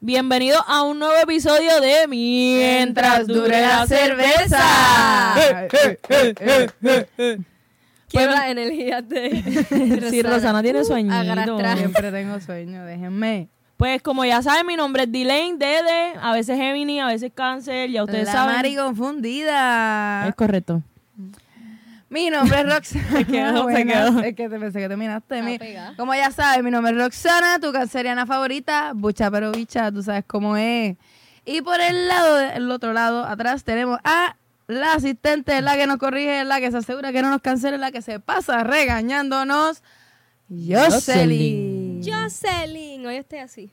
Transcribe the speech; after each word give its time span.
Bienvenido 0.00 0.58
a 0.66 0.82
un 0.82 0.98
nuevo 0.98 1.16
episodio 1.22 1.80
de 1.80 2.06
Mientras 2.08 3.26
dure 3.26 3.60
la 3.60 3.86
cerveza. 3.86 5.34
Quiero 8.08 8.32
las 8.32 8.46
energías 8.46 9.08
de 9.08 10.06
Sí, 10.10 10.22
Rosana 10.22 10.62
tiene. 10.62 10.82
Arrastrar. 11.12 11.78
Siempre 11.78 12.10
tengo 12.10 12.40
sueño, 12.40 12.84
déjenme. 12.84 13.48
Pues 13.78 14.02
como 14.02 14.24
ya 14.24 14.42
saben, 14.42 14.66
mi 14.66 14.74
nombre 14.76 15.04
es 15.04 15.12
Delane 15.12 15.54
Dede, 15.56 16.12
a 16.20 16.32
veces 16.32 16.58
Gemini, 16.58 16.98
a 17.00 17.06
veces 17.06 17.30
Cáncer, 17.34 17.88
ya 17.90 18.02
ustedes 18.04 18.26
la 18.26 18.32
saben. 18.32 18.56
Mari 18.56 18.74
confundida. 18.76 20.26
Es 20.28 20.34
correcto. 20.34 20.82
Mi 22.10 22.28
nombre 22.28 22.58
es 22.60 22.66
Roxana. 22.74 23.24
Quedó, 23.24 23.62
Buenas. 23.62 24.16
Es 24.24 24.34
que 24.34 24.48
te 24.48 24.58
pensé 24.58 24.80
que 24.80 24.88
terminaste. 24.88 25.42
Mi- 25.42 25.58
como 25.96 26.12
ya 26.14 26.30
sabes, 26.32 26.64
mi 26.64 26.70
nombre 26.72 26.90
es 26.92 26.98
Roxana, 26.98 27.60
tu 27.60 27.70
canceriana 27.72 28.26
favorita, 28.26 28.92
bucha 28.94 29.30
pero 29.30 29.52
bicha, 29.52 29.92
tú 29.92 30.02
sabes 30.02 30.24
cómo 30.26 30.56
es. 30.56 30.96
Y 31.44 31.62
por 31.62 31.80
el 31.80 32.08
lado, 32.08 32.40
el 32.40 32.68
otro 32.72 32.92
lado, 32.92 33.24
atrás 33.24 33.62
tenemos 33.62 34.00
a 34.02 34.34
la 34.66 34.94
asistente, 34.94 35.62
la 35.62 35.76
que 35.76 35.86
nos 35.86 35.98
corrige, 35.98 36.42
la 36.44 36.58
que 36.60 36.70
se 36.72 36.78
asegura 36.78 37.12
que 37.12 37.22
no 37.22 37.30
nos 37.30 37.42
cancele, 37.42 37.78
la 37.78 37.92
que 37.92 38.02
se 38.02 38.18
pasa 38.18 38.64
regañándonos, 38.64 39.82
Jocelyn. 40.50 41.77
Jocelyn, 42.04 43.06
hoy 43.06 43.16
estoy 43.16 43.38
así. 43.40 43.70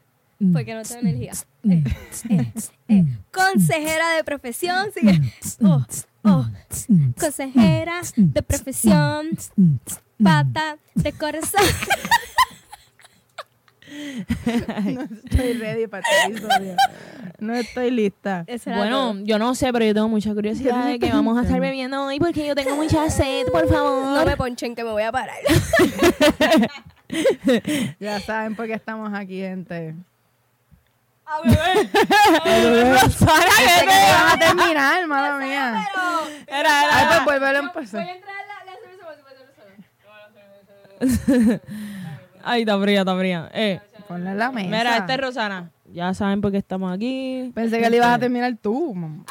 Porque 0.52 0.74
no 0.74 0.84
tengo 0.84 1.02
energía. 1.02 1.32
Eh, 1.64 1.84
eh, 2.30 2.52
eh. 2.90 3.06
Consejera 3.32 4.16
de 4.16 4.24
profesión. 4.24 4.92
Sigue. 4.94 5.22
Oh, 5.64 5.84
oh. 6.24 6.46
Consejera 7.18 8.02
de 8.16 8.44
profesión. 8.44 9.30
Pata 10.22 10.78
de 10.94 11.14
corazón. 11.14 11.62
No 14.86 15.02
estoy 15.04 15.54
ready 15.54 15.88
para 15.88 16.04
episodio. 16.26 16.76
No 17.40 17.54
estoy 17.54 17.92
lista. 17.92 18.46
Bueno, 18.66 19.16
yo 19.24 19.40
no 19.40 19.56
sé, 19.56 19.72
pero 19.72 19.86
yo 19.86 19.94
tengo 19.94 20.10
mucha 20.10 20.34
curiosidad 20.34 20.88
de 20.88 21.00
que 21.00 21.10
vamos 21.12 21.38
a 21.38 21.44
estar 21.44 21.60
bebiendo 21.62 22.04
hoy 22.04 22.20
porque 22.20 22.46
yo 22.46 22.56
tengo 22.56 22.76
mucha 22.76 23.10
sed, 23.10 23.46
por 23.52 23.70
favor. 23.70 24.18
no 24.18 24.26
me 24.26 24.36
ponchen 24.36 24.76
que 24.76 24.84
me 24.84 24.92
voy 24.92 25.04
a 25.04 25.12
parar. 25.12 25.38
Ya 28.00 28.20
saben 28.20 28.56
por 28.56 28.66
qué 28.68 28.74
estamos 28.74 29.12
aquí, 29.14 29.40
gente. 29.40 29.96
A 31.26 31.40
beber. 31.42 31.90
Rosana, 32.94 33.42
Pensé 33.42 33.64
¿qué 33.64 33.80
que 33.82 33.88
te- 33.88 34.10
iban 34.10 34.28
a 34.30 34.38
terminar, 34.40 35.08
mala 35.08 35.38
mía. 35.38 35.88
Era, 36.48 36.84
era. 36.86 36.98
Ay, 36.98 37.06
pues 37.26 37.40
vuelve 37.40 37.58
a 37.58 37.62
empezar. 37.62 38.02
Voy 38.02 38.10
a 38.10 38.14
entrar 38.16 38.36
la, 38.66 38.74
cerveza 38.82 39.06
por 39.06 39.16
supuesto, 39.18 39.44
Ay, 42.44 42.62
está 42.62 42.80
fría, 42.80 43.00
está 43.00 43.18
fría. 43.18 43.50
Eh, 43.54 43.80
Ponle 44.08 44.30
en 44.32 44.38
la 44.38 44.52
mesa. 44.52 44.70
mira, 44.70 44.98
esta 44.98 45.14
es 45.16 45.20
Rosana. 45.20 45.72
Ya 45.92 46.14
saben 46.14 46.42
por 46.42 46.52
qué 46.52 46.58
estamos 46.58 46.94
aquí. 46.94 47.52
Pensé 47.56 47.80
que 47.80 47.90
le 47.90 47.98
ibas 47.98 48.10
a 48.10 48.20
terminar 48.20 48.54
tú, 48.62 48.94
mamá. 48.94 49.24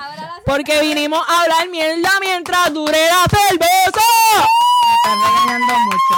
Porque 0.46 0.80
vinimos 0.80 1.20
a 1.28 1.42
hablar 1.42 1.68
mierda 1.70 2.10
mientras 2.20 2.72
dure 2.72 2.98
la 3.06 3.22
cerveza. 3.30 4.00
Me 4.82 4.94
están 4.94 5.18
regañando 5.22 5.74
mucho. 5.86 6.13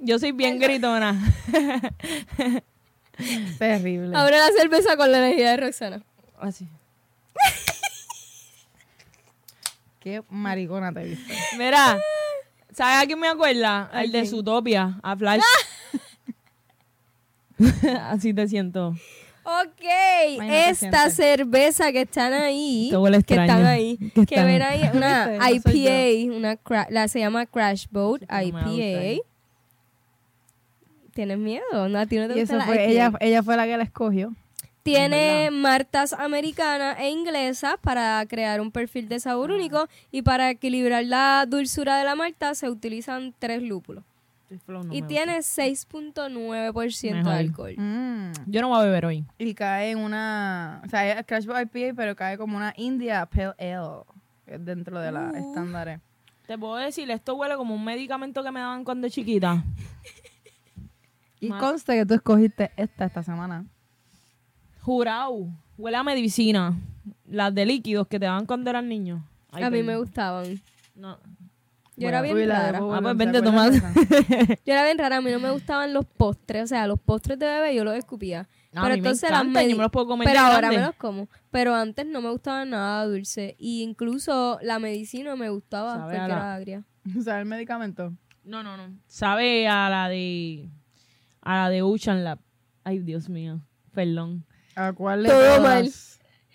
Yo 0.00 0.18
soy 0.18 0.32
bien 0.32 0.58
gritona. 0.58 1.14
Terrible. 3.58 4.16
Abre 4.16 4.38
la 4.38 4.48
cerveza 4.58 4.96
con 4.96 5.12
la 5.12 5.18
energía 5.18 5.50
de 5.50 5.56
Roxana. 5.58 6.02
Así. 6.38 6.66
Qué 10.00 10.22
maricona 10.30 10.92
te 10.92 11.04
viste. 11.04 11.34
Mira, 11.58 11.98
¿sabes 12.72 13.02
a 13.02 13.06
quién 13.06 13.20
me 13.20 13.28
acuerda? 13.28 13.84
Al 13.92 14.10
de? 14.10 14.24
Zootopia, 14.26 14.98
a 15.02 15.16
Flash. 15.16 15.42
Así 18.04 18.32
te 18.32 18.48
siento. 18.48 18.94
Ok, 19.42 19.82
Imagínate, 20.36 20.70
esta 20.70 21.10
siente. 21.10 21.10
cerveza 21.10 21.92
que 21.92 22.02
están 22.02 22.32
ahí, 22.32 22.90
que 23.26 23.34
están 23.34 23.66
ahí, 23.66 23.98
Que 24.14 24.20
están- 24.22 24.46
ven 24.46 24.62
ahí, 24.62 24.88
una 24.94 25.36
IPA, 25.50 26.34
una 26.36 26.56
cra- 26.56 26.86
la 26.90 27.08
se 27.08 27.18
llama 27.18 27.44
Crash 27.46 27.86
Boat 27.90 28.22
IPA. 28.22 29.22
¿Tienes 31.20 31.36
miedo? 31.36 31.86
¿No? 31.90 31.98
¿A 31.98 32.06
ti 32.06 32.16
no 32.16 32.28
te 32.28 32.32
Y 32.34 32.40
gusta 32.40 32.54
eso 32.54 32.56
la 32.56 32.64
fue, 32.64 32.76
IPA? 32.76 32.84
ella, 32.90 33.12
ella 33.20 33.42
fue 33.42 33.54
la 33.58 33.66
que 33.66 33.76
la 33.76 33.82
escogió. 33.84 34.32
Tiene 34.82 35.50
martas 35.52 36.14
americanas 36.14 36.96
e 36.98 37.10
inglesas 37.10 37.74
para 37.82 38.24
crear 38.26 38.62
un 38.62 38.70
perfil 38.72 39.06
de 39.06 39.20
sabor 39.20 39.50
único 39.50 39.86
y 40.10 40.22
para 40.22 40.48
equilibrar 40.48 41.04
la 41.04 41.44
dulzura 41.46 41.98
de 41.98 42.04
la 42.04 42.14
malta 42.14 42.54
se 42.54 42.70
utilizan 42.70 43.34
tres 43.38 43.62
lúpulos. 43.62 44.02
No 44.66 44.82
y 44.94 45.02
tiene 45.02 45.40
6.9% 45.40 47.22
de 47.22 47.30
alcohol. 47.30 47.74
Mm. 47.76 48.32
Yo 48.46 48.62
no 48.62 48.68
voy 48.70 48.80
a 48.80 48.84
beber 48.84 49.04
hoy. 49.04 49.24
Y 49.36 49.52
cae 49.52 49.90
en 49.90 49.98
una... 49.98 50.80
O 50.86 50.88
sea, 50.88 51.20
es 51.20 51.26
Crash 51.26 51.44
Boy 51.44 51.64
IPA, 51.64 51.94
pero 51.94 52.16
cae 52.16 52.38
como 52.38 52.56
una 52.56 52.72
India 52.78 53.26
Pale 53.26 53.52
Ale. 53.58 54.58
dentro 54.64 54.98
de 54.98 55.12
las 55.12 55.34
estándares. 55.34 56.00
Te 56.46 56.56
puedo 56.56 56.76
decir, 56.76 57.10
esto 57.10 57.34
huele 57.34 57.56
como 57.56 57.74
un 57.74 57.84
medicamento 57.84 58.42
que 58.42 58.50
me 58.50 58.60
daban 58.60 58.84
cuando 58.84 59.06
chiquita. 59.10 59.62
Y 61.40 61.48
Ma- 61.48 61.58
conste 61.58 61.94
que 61.96 62.06
tú 62.06 62.14
escogiste 62.14 62.70
esta 62.76 63.06
esta 63.06 63.22
semana. 63.22 63.64
Jurado. 64.82 65.48
Huele 65.78 65.96
a 65.96 66.02
medicina. 66.02 66.76
Las 67.26 67.54
de 67.54 67.64
líquidos 67.66 68.06
que 68.08 68.18
te 68.18 68.26
daban 68.26 68.46
cuando 68.46 68.70
eras 68.70 68.84
niño. 68.84 69.24
Ay, 69.50 69.62
A 69.64 69.70
mí 69.70 69.82
me 69.82 69.96
gustaban. 69.96 70.60
No. 70.94 71.18
Yo 71.96 72.08
era 72.08 72.22
bien 72.22 72.48
rara. 72.48 72.78
Ah, 72.78 73.00
pues. 73.14 73.82
Yo 74.64 74.72
era 74.72 74.84
bien 74.84 74.98
rara, 74.98 75.16
a 75.18 75.20
mí 75.20 75.30
no 75.30 75.38
me 75.38 75.50
gustaban 75.50 75.92
los 75.92 76.06
postres, 76.06 76.64
o 76.64 76.66
sea, 76.66 76.86
los 76.86 76.98
postres 76.98 77.38
de 77.38 77.44
bebé 77.46 77.74
yo 77.74 77.84
los 77.84 77.94
escupía. 77.94 78.48
No, 78.72 78.80
a 78.80 78.84
pero 78.84 78.94
me 78.94 78.98
entonces 78.98 79.30
las 79.30 79.44
medi- 79.44 79.76
me 79.76 79.82
los 79.82 79.90
puedo 79.90 80.06
comer 80.06 80.26
Pero 80.26 80.40
ahora 80.40 80.58
grande. 80.58 80.76
me 80.78 80.82
los 80.86 80.94
como. 80.94 81.28
Pero 81.50 81.74
antes 81.74 82.06
no 82.06 82.22
me 82.22 82.30
gustaba 82.30 82.64
nada 82.64 83.04
dulce. 83.04 83.54
Y 83.58 83.82
incluso 83.82 84.58
la 84.62 84.78
medicina 84.78 85.36
me 85.36 85.50
gustaba 85.50 85.92
Sabe 85.94 86.02
porque 86.04 86.16
a 86.18 86.28
la- 86.28 86.34
era 86.36 86.54
agria. 86.54 86.84
O 87.18 87.22
sea, 87.22 87.38
el 87.40 87.46
medicamento. 87.46 88.14
No, 88.44 88.62
no, 88.62 88.76
no. 88.78 88.94
Sabe 89.06 89.68
a 89.68 89.90
la 89.90 90.08
de. 90.08 90.70
A 91.42 91.56
la 91.56 91.70
de 91.70 91.82
Ocean 91.82 92.24
Lab. 92.24 92.38
Ay, 92.84 92.98
Dios 93.00 93.28
mío. 93.28 93.60
Perdón. 93.92 94.44
¿A 94.76 94.92
cuál 94.92 95.22
le 95.24 95.28
Todo 95.28 95.60
mal. 95.62 95.90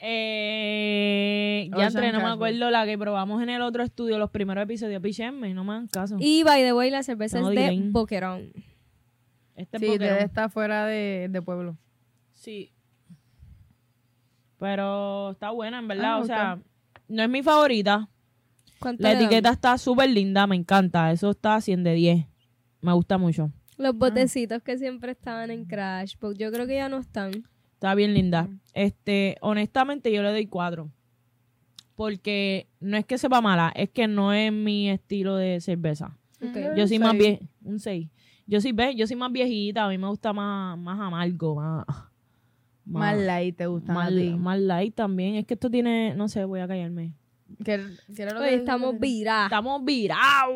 Eh, 0.02 1.70
ya 1.76 1.88
entré, 1.88 2.12
no 2.12 2.20
me 2.20 2.28
acuerdo 2.30 2.70
la 2.70 2.86
que 2.86 2.98
probamos 2.98 3.42
en 3.42 3.50
el 3.50 3.62
otro 3.62 3.82
estudio, 3.84 4.18
los 4.20 4.30
primeros 4.30 4.64
episodios. 4.64 5.02
Pichenme, 5.02 5.54
no 5.54 5.64
me 5.64 5.74
hagan 5.74 5.88
caso. 5.88 6.18
Y 6.20 6.44
by 6.44 6.62
the 6.64 6.74
way, 6.74 6.92
la 6.92 7.02
cerveza 7.04 7.40
No, 7.40 7.50
es 7.50 7.56
de 7.56 7.70
Dylan. 7.70 7.92
Boquerón. 7.94 8.52
este 9.56 9.80
Sí, 9.80 9.86
Pokémon. 9.86 10.18
de 10.18 10.24
está 10.24 10.50
fuera 10.50 10.86
de, 10.86 11.28
de 11.32 11.42
pueblo. 11.42 11.78
Sí. 12.34 12.72
Pero 14.60 15.32
está 15.32 15.52
buena, 15.52 15.80
en 15.80 15.88
verdad. 15.88 16.14
Ah, 16.14 16.18
o 16.20 16.26
sea, 16.26 16.60
no 17.08 17.24
es 17.24 17.30
mi 17.30 17.42
favorita. 17.44 18.10
¿Cuánto 18.80 19.04
La 19.04 19.14
dan? 19.14 19.24
etiqueta 19.24 19.50
está 19.50 19.78
súper 19.78 20.10
linda, 20.10 20.46
me 20.48 20.56
encanta. 20.56 21.12
Eso 21.12 21.32
está 21.32 21.60
100 21.62 21.84
de 21.84 21.94
10. 21.94 22.26
Me 22.82 22.94
gusta 22.94 23.18
mucho. 23.18 23.52
Los 23.78 23.98
botecitos 23.98 24.62
que 24.64 24.78
siempre 24.78 25.12
estaban 25.12 25.52
en 25.52 25.66
Crash. 25.66 26.16
Porque 26.20 26.40
yo 26.40 26.52
creo 26.52 26.66
que 26.68 26.76
ya 26.76 26.90
no 26.90 26.98
están. 26.98 27.32
Está 27.74 27.94
bien 27.96 28.14
linda. 28.14 28.50
Este, 28.74 29.38
honestamente, 29.42 30.12
yo 30.12 30.24
le 30.24 30.30
doy 30.32 30.48
4. 30.48 30.90
Porque 31.96 32.68
no 32.80 32.98
es 32.98 33.06
que 33.06 33.18
sepa 33.18 33.40
mala, 33.42 33.72
es 33.76 33.90
que 33.90 34.08
no 34.08 34.34
es 34.34 34.52
mi 34.52 34.90
estilo 34.90 35.36
de 35.38 35.62
cerveza. 35.62 36.18
Yo 36.76 36.88
soy 36.88 37.00
más 37.00 37.12
seis. 37.12 37.40
vie 37.40 37.50
un 37.64 37.80
6. 37.80 38.10
Yo 38.48 38.62
soy, 38.62 38.74
ve, 38.74 38.96
yo 38.96 39.08
soy 39.08 39.16
más 39.16 39.32
viejita, 39.32 39.86
a 39.86 39.90
mí 39.90 39.98
me 39.98 40.08
gusta 40.08 40.32
más, 40.34 40.78
más 40.78 41.00
amargo, 41.00 41.56
más, 41.56 41.86
Más 42.86 43.18
light 43.18 43.56
te 43.58 43.66
gusta 43.66 43.94
más, 43.94 44.12
a 44.12 44.16
ti. 44.16 44.36
más 44.36 44.60
light 44.60 44.94
también. 44.94 45.36
Es 45.36 45.46
que 45.46 45.56
esto 45.56 45.70
tiene, 45.72 46.14
no 46.16 46.28
sé, 46.28 46.44
voy 46.46 46.60
a 46.60 46.68
callarme. 46.68 47.14
¿Qué- 47.64 47.86
qué 48.16 48.22
era 48.24 48.34
lo 48.34 48.42
Hoy 48.42 48.50
que- 48.50 48.56
estamos 48.56 49.00
virados. 49.00 49.46
Estamos 49.46 49.86
virados. 49.86 50.56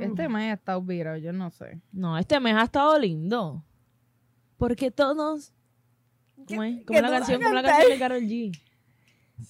Este 0.00 0.28
mes 0.28 0.50
ha 0.50 0.54
estado 0.54 0.82
virado, 0.82 1.16
yo 1.16 1.32
no 1.32 1.50
sé. 1.50 1.80
No, 1.92 2.18
este 2.18 2.38
mes 2.40 2.54
ha 2.56 2.64
estado 2.64 2.98
lindo. 2.98 3.64
Porque 4.58 4.90
todos. 4.90 5.52
¿Cómo 6.46 6.62
es? 6.64 6.84
Como 6.84 6.96
que 6.96 7.02
la 7.02 7.10
canción, 7.10 7.40
como 7.42 7.54
la 7.54 7.62
canción 7.62 7.92
de 7.92 7.98
Carol 7.98 8.22
G. 8.22 8.52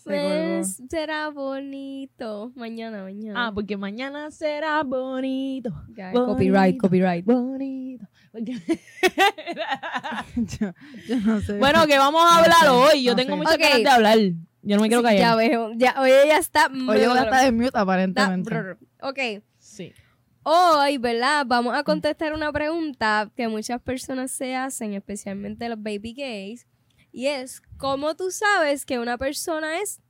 Pues 0.05 0.81
será 0.89 1.29
bonito. 1.29 2.51
Mañana, 2.55 3.03
mañana. 3.03 3.49
Ah, 3.49 3.53
porque 3.53 3.77
mañana 3.77 4.31
será 4.31 4.83
bonito. 4.83 5.71
Copyright, 6.15 6.79
copyright. 6.79 7.25
Bonito. 7.27 8.07
Yo, 10.37 10.73
yo 11.07 11.17
no 11.21 11.41
sé. 11.41 11.59
bueno, 11.59 11.87
que 11.87 11.99
vamos 11.99 12.23
a 12.23 12.25
No 12.25 12.31
hablar 12.41 12.61
sé, 12.63 12.69
hoy. 12.69 13.03
Yo 13.03 13.13
no 13.13 13.17
tengo 13.17 13.33
sé. 13.33 13.37
muchas 13.37 13.59
ganas 13.59 13.83
de 13.83 13.89
hablar. 13.89 14.19
Yo 14.63 14.77
no 14.77 14.83
me 14.83 14.89
quiero 14.89 15.03
Sí, 15.09 15.17
Ya 15.17 15.31
callar. 15.31 15.37
veo. 15.37 15.71
Ya, 15.75 15.95
oye, 16.01 16.27
ya 16.29 16.39
está. 16.39 16.67
Oye, 16.67 17.09
voy 17.09 17.19
a 17.19 17.23
estar 17.23 17.45
en 17.47 17.55
mute 17.57 17.67
Está- 17.67 17.81
aparentemente. 17.81 18.77
Ok. 19.01 19.19
Sí. 19.59 19.93
Hoy, 20.45 20.99
¿verdad? 20.99 21.45
Vamos 21.47 21.75
a 21.77 21.83
contestar 21.85 22.33
una 22.33 22.53
pregunta 22.53 23.31
que 23.37 23.47
muchas 23.49 23.81
personas 23.81 24.31
se 24.31 24.55
hacen, 24.57 24.95
especialmente 24.95 25.69
los 25.69 25.81
baby 25.83 26.15
gays. 26.15 26.67
Y 27.13 27.27
es, 27.27 27.61
¿cómo 27.77 28.15
tú 28.17 28.31
sabes 28.31 28.85
que 28.87 28.99
una 28.99 29.19
persona 29.19 29.79
es 29.81 30.01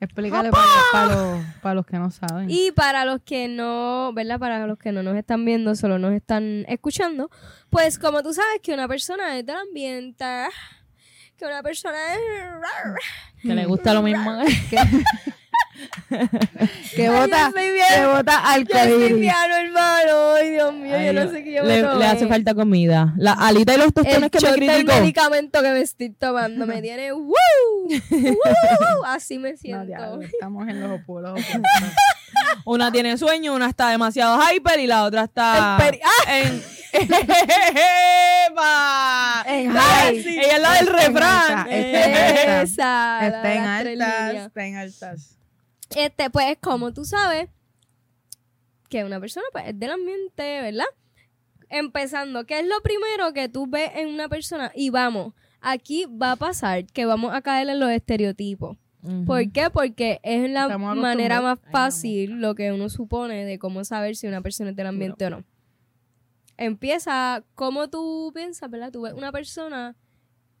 Explícale 0.00 0.50
para, 0.50 0.66
para 0.92 1.14
los, 1.14 1.44
para 1.62 1.74
los 1.76 1.86
que 1.86 1.98
no 1.98 2.10
saben. 2.10 2.50
Y 2.50 2.72
para 2.72 3.06
los 3.06 3.22
que 3.22 3.48
no, 3.48 4.12
¿verdad? 4.12 4.38
Para 4.38 4.66
los 4.66 4.76
que 4.76 4.92
no 4.92 5.02
nos 5.02 5.16
están 5.16 5.44
viendo, 5.46 5.74
solo 5.76 5.98
nos 5.98 6.12
están 6.12 6.66
escuchando, 6.68 7.30
pues 7.70 7.98
como 7.98 8.22
tú 8.22 8.34
sabes 8.34 8.60
que 8.62 8.74
una 8.74 8.86
persona 8.86 9.38
es 9.38 9.46
del 9.46 9.56
ambiente, 9.56 10.24
que 11.38 11.44
una 11.46 11.62
persona 11.62 11.96
es... 12.14 12.20
Que 13.42 13.54
le 13.54 13.66
gusta 13.66 13.94
lo 13.94 14.02
mismo. 14.02 14.38
que 14.70 14.78
que 16.96 17.08
vota 17.10 17.50
Yo 17.50 17.52
soy 17.52 17.80
alcohol. 18.28 19.20
piano, 19.20 19.54
hermano. 19.56 20.34
Ay, 20.34 20.50
Dios 20.50 20.72
mío, 20.74 20.94
Ay, 20.96 21.06
yo 21.06 21.12
no 21.12 21.30
sé 21.30 21.44
qué 21.44 21.52
yo 21.54 21.62
le, 21.64 22.06
hace 22.06 22.26
falta 22.28 22.54
comida. 22.54 23.12
La 23.16 23.32
alita 23.32 23.74
y 23.74 23.78
los 23.78 23.92
tostones 23.92 24.22
el 24.22 24.30
que 24.30 24.40
me 24.40 24.52
criticó. 24.52 24.92
medicamento 25.00 25.62
que 25.62 25.70
me 25.72 25.80
estoy 25.80 26.10
tomando 26.10 26.66
me 26.66 26.80
tiene 26.80 27.12
¡woo! 27.12 27.34
¡Woo! 27.88 29.04
Así 29.06 29.38
me 29.38 29.52
No, 29.52 29.56
siento. 29.58 29.86
diablo, 29.86 30.22
estamos 30.22 30.68
en 30.68 30.80
los 30.80 31.00
opulos. 31.00 31.40
Una 32.64 32.90
tiene 32.92 33.18
sueño, 33.18 33.54
una 33.54 33.68
está 33.68 33.88
demasiado 33.90 34.38
hyper 34.40 34.78
y 34.80 34.86
la 34.86 35.04
otra 35.04 35.24
está 35.24 35.78
En 36.28 36.62
¡Ah! 36.94 37.00
en... 37.00 38.52
¡Epa! 38.52 39.44
En 39.46 39.70
Ella 39.70 39.80
high. 39.80 40.16
es 40.16 40.60
la 40.60 40.72
del 40.74 40.86
refrán. 40.86 41.68
está. 41.70 42.62
Esa, 42.62 43.26
Está 43.26 43.54
en 43.54 43.64
altas, 43.64 44.34
está 44.46 44.66
en 44.66 44.76
altas. 44.76 45.38
Este, 45.96 46.30
pues, 46.30 46.56
como 46.60 46.92
tú 46.92 47.04
sabes, 47.04 47.48
que 48.88 49.04
una 49.04 49.20
persona 49.20 49.46
pues, 49.52 49.68
es 49.68 49.78
del 49.78 49.90
ambiente, 49.90 50.60
¿verdad? 50.62 50.86
Empezando, 51.68 52.44
¿qué 52.46 52.60
es 52.60 52.66
lo 52.66 52.80
primero 52.82 53.32
que 53.32 53.48
tú 53.48 53.66
ves 53.66 53.90
en 53.96 54.08
una 54.08 54.28
persona? 54.28 54.70
Y 54.74 54.90
vamos, 54.90 55.34
aquí 55.60 56.06
va 56.06 56.32
a 56.32 56.36
pasar 56.36 56.84
que 56.86 57.06
vamos 57.06 57.34
a 57.34 57.42
caer 57.42 57.68
en 57.68 57.80
los 57.80 57.90
estereotipos. 57.90 58.76
¿Por 59.26 59.52
qué? 59.52 59.68
Porque 59.70 60.18
es 60.22 60.48
la 60.50 60.78
manera 60.78 61.42
más 61.42 61.58
fácil 61.70 62.40
lo 62.40 62.54
que 62.54 62.72
uno 62.72 62.88
supone 62.88 63.44
de 63.44 63.58
cómo 63.58 63.84
saber 63.84 64.16
si 64.16 64.26
una 64.26 64.40
persona 64.40 64.70
es 64.70 64.76
del 64.76 64.86
ambiente 64.86 65.26
o 65.26 65.30
no. 65.30 65.44
Empieza, 66.56 67.42
¿cómo 67.54 67.88
tú 67.88 68.30
piensas, 68.34 68.70
verdad? 68.70 68.90
Tú 68.92 69.02
ves 69.02 69.12
una 69.14 69.32
persona, 69.32 69.96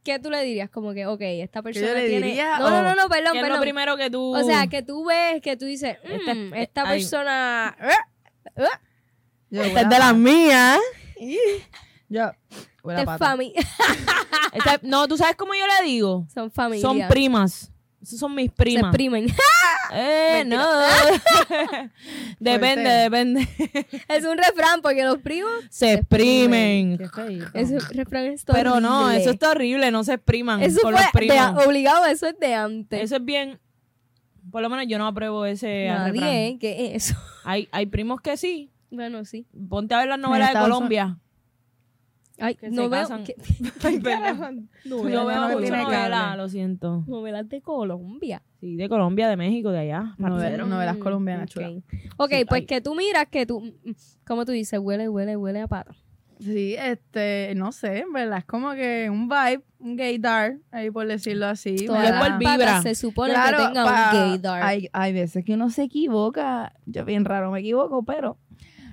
¿qué 0.02 0.18
tú 0.18 0.30
le 0.30 0.42
dirías? 0.42 0.68
Como 0.70 0.92
que, 0.92 1.06
ok, 1.06 1.20
esta 1.22 1.62
persona 1.62 1.94
le 1.94 2.08
tiene... 2.08 2.26
diría 2.28 2.58
no, 2.58 2.68
no, 2.70 2.82
no, 2.82 2.94
no, 2.94 3.08
perdón, 3.08 3.32
¿Qué 3.32 3.38
es 3.38 3.42
lo 3.42 3.48
perdón. 3.48 3.60
primero 3.60 3.96
que 3.96 4.10
tú...? 4.10 4.34
O 4.34 4.42
sea, 4.44 4.66
que 4.66 4.82
tú 4.82 5.04
ves, 5.04 5.40
que 5.40 5.56
tú 5.56 5.64
dices, 5.66 5.96
Esta- 6.02 6.34
"Mm, 6.34 6.54
esta 6.54 6.84
persona... 6.84 7.76
Yo, 9.50 9.62
Esta 9.62 9.80
es 9.82 9.88
de 9.88 9.98
las 9.98 10.14
mías. 10.16 10.80
Yo, 12.08 12.30
huele 12.82 12.98
a 12.98 13.00
de 13.00 13.06
pata. 13.06 13.36
fami- 13.36 13.52
Esta- 14.52 14.80
no, 14.82 15.06
¿tú 15.06 15.16
sabes 15.16 15.36
cómo 15.36 15.54
yo 15.54 15.64
le 15.66 15.86
digo? 15.86 16.26
son 16.34 16.50
familia. 16.50 16.82
Son 16.82 17.00
primas. 17.08 17.70
Esas 18.02 18.18
son 18.18 18.34
mis 18.34 18.50
Se 18.50 18.52
primas. 18.56 18.94
Eh, 19.92 20.44
no. 20.46 20.64
depende, 22.38 22.88
depende. 22.90 23.48
es 24.08 24.24
un 24.24 24.38
refrán 24.38 24.80
porque 24.82 25.02
los 25.04 25.18
primos... 25.18 25.50
Se 25.70 25.94
exprimen. 25.94 26.98
Feíto. 27.12 27.46
Ese 27.54 27.78
refrán 27.92 28.26
es 28.26 28.44
Pero 28.44 28.80
no, 28.80 29.04
horrible. 29.06 29.20
eso 29.22 29.30
está 29.30 29.50
horrible. 29.50 29.90
No 29.90 30.04
se 30.04 30.14
expriman 30.14 30.62
Eso 30.62 30.80
con 30.82 30.94
fue 30.94 31.26
los 31.26 31.56
de- 31.56 31.66
obligado, 31.66 32.06
eso 32.06 32.26
es 32.26 32.38
de 32.38 32.54
antes. 32.54 33.02
Eso 33.02 33.16
es 33.16 33.24
bien... 33.24 33.58
Por 34.50 34.62
lo 34.62 34.68
menos 34.68 34.86
yo 34.86 34.98
no 34.98 35.06
apruebo 35.06 35.46
ese 35.46 35.88
refrán. 35.90 36.14
Nadie, 36.16 36.58
¿qué 36.60 36.86
es 36.94 37.10
eso? 37.10 37.20
Hay, 37.44 37.68
hay 37.72 37.86
primos 37.86 38.20
que 38.20 38.36
sí. 38.36 38.70
Bueno, 38.90 39.24
sí. 39.24 39.46
Ponte 39.68 39.94
a 39.94 39.98
ver 39.98 40.08
las 40.08 40.18
novelas 40.18 40.52
de 40.52 40.60
Colombia. 40.60 41.18
Ay, 42.40 42.56
Que 42.56 42.68
no 42.70 42.82
se 42.84 42.88
veo... 42.88 43.00
casan. 43.02 43.24
¿qué? 43.24 43.36
Yo 44.84 44.98
veo 45.02 45.40
no 45.40 45.48
mucho 45.48 45.60
tiene 45.60 45.82
novela, 45.82 46.36
lo 46.36 46.48
siento. 46.48 47.04
Novelas 47.06 47.48
de 47.48 47.60
Colombia. 47.62 48.42
Sí, 48.60 48.76
de 48.76 48.88
Colombia, 48.88 49.28
de 49.28 49.36
México, 49.36 49.70
de 49.70 49.78
allá. 49.80 50.14
Novelas- 50.18 50.66
novelas 50.66 50.96
colombianas, 50.98 51.44
ok. 51.44 51.52
chula. 51.52 51.68
Ok, 52.16 52.30
Sí, 52.32 52.44
pues 52.46 52.60
ay. 52.62 52.66
que 52.66 52.80
tú 52.80 52.94
miras 52.94 53.26
que 53.28 53.46
tú, 53.46 53.74
como 54.26 54.44
tú 54.44 54.52
dices, 54.52 54.78
huele, 54.80 55.08
huele, 55.08 55.36
huele 55.36 55.60
a 55.60 55.68
pata. 55.68 55.94
Sí, 56.40 56.74
este, 56.76 57.52
no 57.54 57.70
sé, 57.70 58.00
en 58.00 58.12
verdad, 58.12 58.38
es 58.38 58.44
como 58.44 58.72
que 58.72 59.08
un 59.08 59.28
vibe, 59.28 59.62
un 59.78 59.94
gaydar, 59.96 60.56
ahí 60.72 60.90
por 60.90 61.06
decirlo 61.06 61.46
así. 61.46 61.76
Todas 61.86 62.02
Después 62.10 62.30
las 62.30 62.38
vibra. 62.40 62.56
patas 62.56 62.82
se 62.82 62.94
supone 62.96 63.32
Claro, 63.32 63.58
que 63.58 63.64
tengan 63.66 63.84
pa- 63.86 64.10
un 64.12 64.18
gaydar. 64.30 64.62
Hay, 64.64 64.88
hay 64.92 65.12
veces 65.12 65.44
que 65.44 65.54
uno 65.54 65.70
se 65.70 65.84
equivoca. 65.84 66.72
Yo 66.86 67.04
bien 67.04 67.24
raro 67.24 67.52
me 67.52 67.60
equivoco, 67.60 68.02
pero 68.04 68.38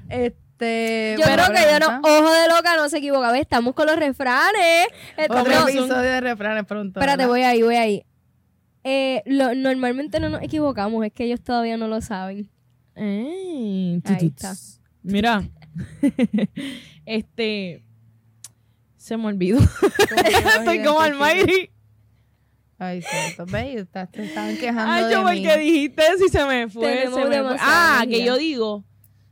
este 0.10 0.38
Yo 0.66 1.26
bueno, 1.26 1.44
creo 1.46 1.56
que 1.56 1.72
yo 1.72 1.80
no, 1.80 2.00
ojo 2.04 2.32
de 2.32 2.48
loca, 2.48 2.76
no 2.78 2.90
se 2.90 2.98
equivoca. 3.00 3.32
¿Ves? 3.32 3.42
Estamos 3.42 3.74
con 3.74 3.88
los 3.88 3.96
refranes. 3.98 4.88
Estamos- 5.18 5.48
Otro 5.48 5.68
episodio 5.70 6.02
de 6.02 6.22
refranes 6.22 6.66
pronto. 6.66 7.00
espérate, 7.00 7.18
¿verdad? 7.24 7.30
voy 7.30 7.42
ahí, 7.42 7.62
voy 7.62 7.76
ahí. 7.76 8.06
Eh, 8.84 9.22
lo- 9.26 9.54
normalmente 9.56 10.20
no 10.20 10.30
nos 10.30 10.42
equivocamos, 10.42 11.06
es 11.06 11.12
que 11.14 11.26
ellos 11.26 11.42
todavía 11.42 11.78
no 11.78 11.88
lo 11.88 12.02
saben. 12.02 12.50
Eh, 12.96 14.02
Ahí 14.06 14.28
está. 14.28 14.54
Mira, 15.04 15.44
este 17.06 17.84
se 18.98 19.18
me 19.18 19.26
olvidó. 19.28 19.60
Estoy 20.58 20.84
como 20.84 21.02
Almighty. 21.02 21.72
Ay, 22.78 23.02
santo, 23.04 23.46
ve, 23.52 23.86
te 23.92 24.24
estaban 24.26 24.58
quejando 24.58 24.92
Ay, 24.92 25.04
de 25.06 25.12
yo 25.12 25.24
mí. 25.24 25.42
porque 25.44 25.58
dijiste 25.60 26.04
si 26.18 26.30
se 26.30 26.46
me 26.46 26.68
fue. 26.70 26.88
Tenemos 26.88 27.16
se 27.16 27.22
me 27.22 27.28
fue. 27.28 27.36
demasiada 27.38 28.00
Ah, 28.02 28.06
que 28.08 28.24
yo 28.24 28.38
digo, 28.38 28.84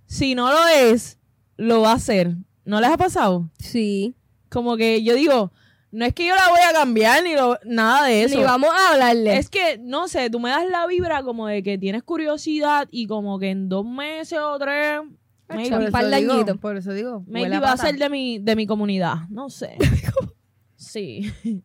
si 0.06 0.36
no 0.36 0.52
lo 0.52 0.68
es, 0.68 1.19
lo 1.60 1.82
va 1.82 1.92
a 1.92 1.96
hacer. 1.96 2.36
¿No 2.66 2.80
les 2.80 2.90
ha 2.90 2.98
pasado? 2.98 3.50
Sí. 3.60 4.16
Como 4.50 4.78
que 4.78 5.04
yo 5.04 5.14
digo, 5.14 5.52
no 5.92 6.06
es 6.06 6.14
que 6.14 6.26
yo 6.26 6.36
la 6.36 6.50
voy 6.50 6.60
a 6.68 6.72
cambiar 6.74 7.24
ni 7.24 7.34
lo- 7.36 7.60
nada 7.66 8.06
de 8.08 8.24
eso. 8.24 8.38
Ni 8.38 8.44
vamos 8.44 8.70
a 8.72 8.94
hablarle. 8.94 9.38
Es 9.38 9.50
que, 9.50 9.78
no 9.82 10.08
sé, 10.08 10.30
tú 10.30 10.40
me 10.40 10.50
das 10.50 10.68
la 10.70 10.88
vibra 10.88 11.22
como 11.24 11.48
de 11.48 11.62
que 11.62 11.78
tienes 11.78 12.04
curiosidad 12.04 12.88
y 12.92 13.08
como 13.08 13.40
que 13.40 13.50
en 13.50 13.68
dos 13.68 13.86
meses 13.86 14.40
o 14.40 14.58
tres, 14.58 15.02
maybe, 15.50 15.92
por, 15.92 16.04
eso 16.06 16.16
digo, 16.16 16.56
por 16.58 16.78
eso 16.78 16.94
digo, 16.94 17.24
maybe 17.28 17.60
va 17.60 17.74
a 17.74 17.78
ser 17.78 17.98
de 17.98 18.10
mi, 18.10 18.40
de 18.40 18.56
mi 18.56 18.66
comunidad. 18.66 19.28
No 19.30 19.50
sé. 19.50 19.78
sí. 20.78 21.32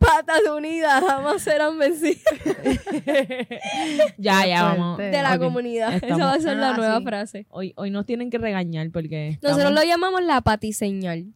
Patas 0.00 0.40
unidas 0.56 1.04
jamás 1.06 1.42
serán 1.42 1.78
vencidas 1.78 2.22
ya, 4.18 4.46
ya, 4.46 4.62
vamos. 4.64 4.98
de 4.98 5.22
la 5.22 5.38
comunidad. 5.38 5.94
Estamos- 5.94 6.16
Esa 6.18 6.24
va 6.26 6.32
a 6.34 6.40
ser 6.40 6.56
la 6.56 6.70
Ah, 6.70 6.76
nueva 6.76 6.98
sí. 6.98 7.04
frase. 7.04 7.46
Hoy, 7.50 7.72
hoy 7.76 7.90
nos 7.90 8.06
tienen 8.06 8.30
que 8.30 8.38
regañar 8.38 8.90
porque. 8.90 9.38
Nosotros 9.42 9.58
estamos- 9.58 9.74
lo 9.80 9.84
llamamos 9.88 10.22
la 10.24 10.40
patiseñal. 10.40 11.26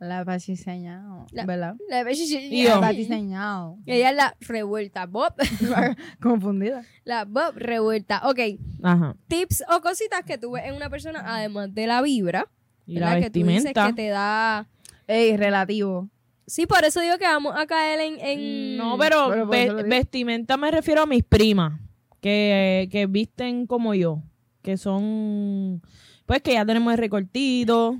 La 0.00 0.24
patiseñal, 0.24 1.24
La- 1.32 1.46
¿verdad? 1.46 1.74
La 1.88 2.04
Tío. 2.04 2.68
La 2.74 2.80
patiseñal. 2.80 3.76
Ella 3.86 4.10
es 4.10 4.16
la 4.16 4.36
revuelta. 4.40 5.06
Bob. 5.06 5.34
Confundida. 6.22 6.84
La 7.04 7.24
Bob 7.24 7.54
revuelta. 7.56 8.20
Ok. 8.28 8.38
Ajá. 8.82 9.16
Tips 9.28 9.64
o 9.74 9.80
cositas 9.80 10.22
que 10.26 10.36
tú 10.38 10.52
ves 10.52 10.64
en 10.66 10.74
una 10.74 10.90
persona, 10.90 11.22
además 11.26 11.74
de 11.74 11.86
la 11.86 12.02
vibra. 12.02 12.48
Y 12.86 12.98
la 12.98 13.14
¿verdad? 13.14 13.22
Que 13.22 13.30
tú 13.30 13.38
dices 13.46 13.64
vestimenta. 13.64 13.86
que 13.88 13.92
te 13.94 14.08
da. 14.08 14.66
Ey, 15.06 15.36
relativo. 15.36 16.10
Sí, 16.46 16.66
por 16.66 16.84
eso 16.84 17.00
digo 17.00 17.16
que 17.18 17.24
vamos 17.24 17.54
a 17.56 17.66
caer 17.66 18.00
en. 18.00 18.20
en- 18.20 18.76
No, 18.76 18.98
pero, 18.98 19.46
ve- 19.46 19.82
vestimenta 19.88 20.56
me 20.56 20.70
refiero 20.70 21.02
a 21.02 21.06
mis 21.06 21.22
primas, 21.24 21.80
que, 22.20 22.88
que 22.92 23.06
visten 23.06 23.66
como 23.66 23.94
yo, 23.94 24.22
que 24.62 24.76
son, 24.76 25.80
pues 26.26 26.42
que 26.42 26.52
ya 26.54 26.66
tenemos 26.66 26.92
el 26.92 26.98
recortito, 26.98 27.98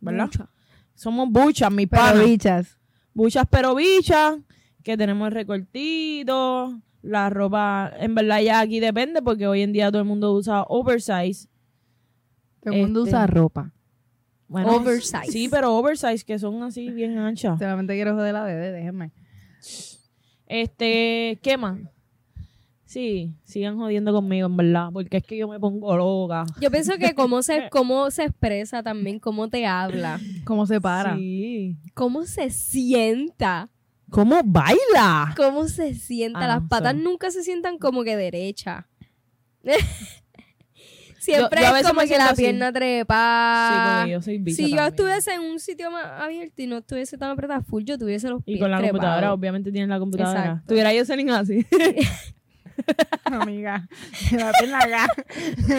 ¿verdad? 0.00 0.30
Somos 0.94 1.28
buchas, 1.30 1.70
mis 1.72 1.88
Pero 1.88 2.02
panas. 2.02 2.24
bichas. 2.24 2.78
Buchas 3.12 3.46
pero 3.50 3.74
bichas, 3.74 4.36
que 4.82 4.96
tenemos 4.96 5.26
el 5.28 5.34
recortito, 5.34 6.80
la 7.02 7.30
ropa, 7.30 7.92
en 7.98 8.14
verdad 8.14 8.40
ya 8.42 8.60
aquí 8.60 8.78
depende, 8.80 9.22
porque 9.22 9.46
hoy 9.46 9.62
en 9.62 9.72
día 9.72 9.90
todo 9.90 10.00
el 10.02 10.08
mundo 10.08 10.32
usa 10.34 10.62
oversize. 10.68 11.48
Todo 12.60 12.74
el 12.74 12.80
mundo 12.82 13.00
Este. 13.04 13.10
usa 13.10 13.26
ropa. 13.26 13.72
Bueno, 14.48 14.76
Oversize. 14.76 15.30
Sí, 15.32 15.48
pero 15.50 15.74
oversize, 15.76 16.24
que 16.24 16.38
son 16.38 16.62
así 16.62 16.90
bien 16.90 17.18
anchas. 17.18 17.58
Solamente 17.58 17.94
quiero 17.94 18.14
joder 18.14 18.32
la 18.32 18.44
bebé, 18.44 18.70
déjenme. 18.72 19.10
Este, 20.46 21.38
¿qué 21.42 21.56
más? 21.56 21.78
Sí, 22.84 23.34
sigan 23.42 23.76
jodiendo 23.76 24.12
conmigo, 24.12 24.46
en 24.46 24.56
verdad, 24.56 24.90
porque 24.92 25.16
es 25.16 25.24
que 25.24 25.36
yo 25.36 25.48
me 25.48 25.58
pongo 25.58 25.96
loca. 25.96 26.44
Yo 26.60 26.70
pienso 26.70 26.96
que 26.98 27.14
cómo 27.14 27.42
se, 27.42 27.68
cómo 27.70 28.10
se 28.12 28.24
expresa 28.24 28.82
también, 28.82 29.18
cómo 29.18 29.48
te 29.48 29.66
habla, 29.66 30.20
¿Cómo 30.44 30.66
se 30.66 30.80
para? 30.80 31.16
Sí. 31.16 31.76
cómo 31.94 32.24
se 32.24 32.50
sienta, 32.50 33.68
¿Cómo 34.08 34.40
baila? 34.44 35.34
cómo 35.36 35.66
se 35.66 35.94
sienta. 35.94 36.44
Ah, 36.44 36.46
Las 36.46 36.68
patas 36.68 36.94
nunca 36.94 37.32
se 37.32 37.42
sientan 37.42 37.78
como 37.78 38.04
que 38.04 38.16
derechas. 38.16 38.84
Siempre 41.26 41.60
Yo- 41.60 41.66
yo 41.66 41.66
a 41.66 41.68
es 41.70 41.72
veces 41.74 41.88
como 41.88 42.00
me 42.02 42.08
que 42.08 42.18
la 42.18 42.26
así. 42.30 42.42
pierna 42.42 42.68
Sí, 42.68 42.72
trepa. 42.74 43.96
porque 43.98 44.12
yo 44.12 44.22
soy 44.22 44.38
bicha 44.38 44.56
si 44.56 44.70
yo 44.70 44.76
también. 44.76 44.94
estuviese 44.94 45.34
en 45.34 45.40
un 45.40 45.58
sitio 45.58 45.90
más 45.90 46.04
abierto 46.22 46.62
y 46.62 46.66
no 46.68 46.76
estuviese 46.78 47.18
tan 47.18 47.30
apretada 47.30 47.62
full, 47.62 47.82
yo 47.82 47.98
tuviese 47.98 48.28
los 48.28 48.44
pies 48.44 48.58
Y 48.58 48.60
con 48.60 48.70
la 48.70 48.76
trepados. 48.78 49.00
computadora, 49.00 49.32
obviamente 49.32 49.72
tienes 49.72 49.88
la 49.88 49.98
computadora. 49.98 50.40
Exacto. 50.40 50.62
Tuviera 50.68 50.92
yo 50.94 51.02
ese 51.02 51.12
así. 51.32 51.66
Amiga, 53.24 53.88
me 54.32 54.38
va 54.38 54.48
a 54.48 54.50
hacer 54.50 54.68
la 54.68 54.86
gana. 54.86 55.12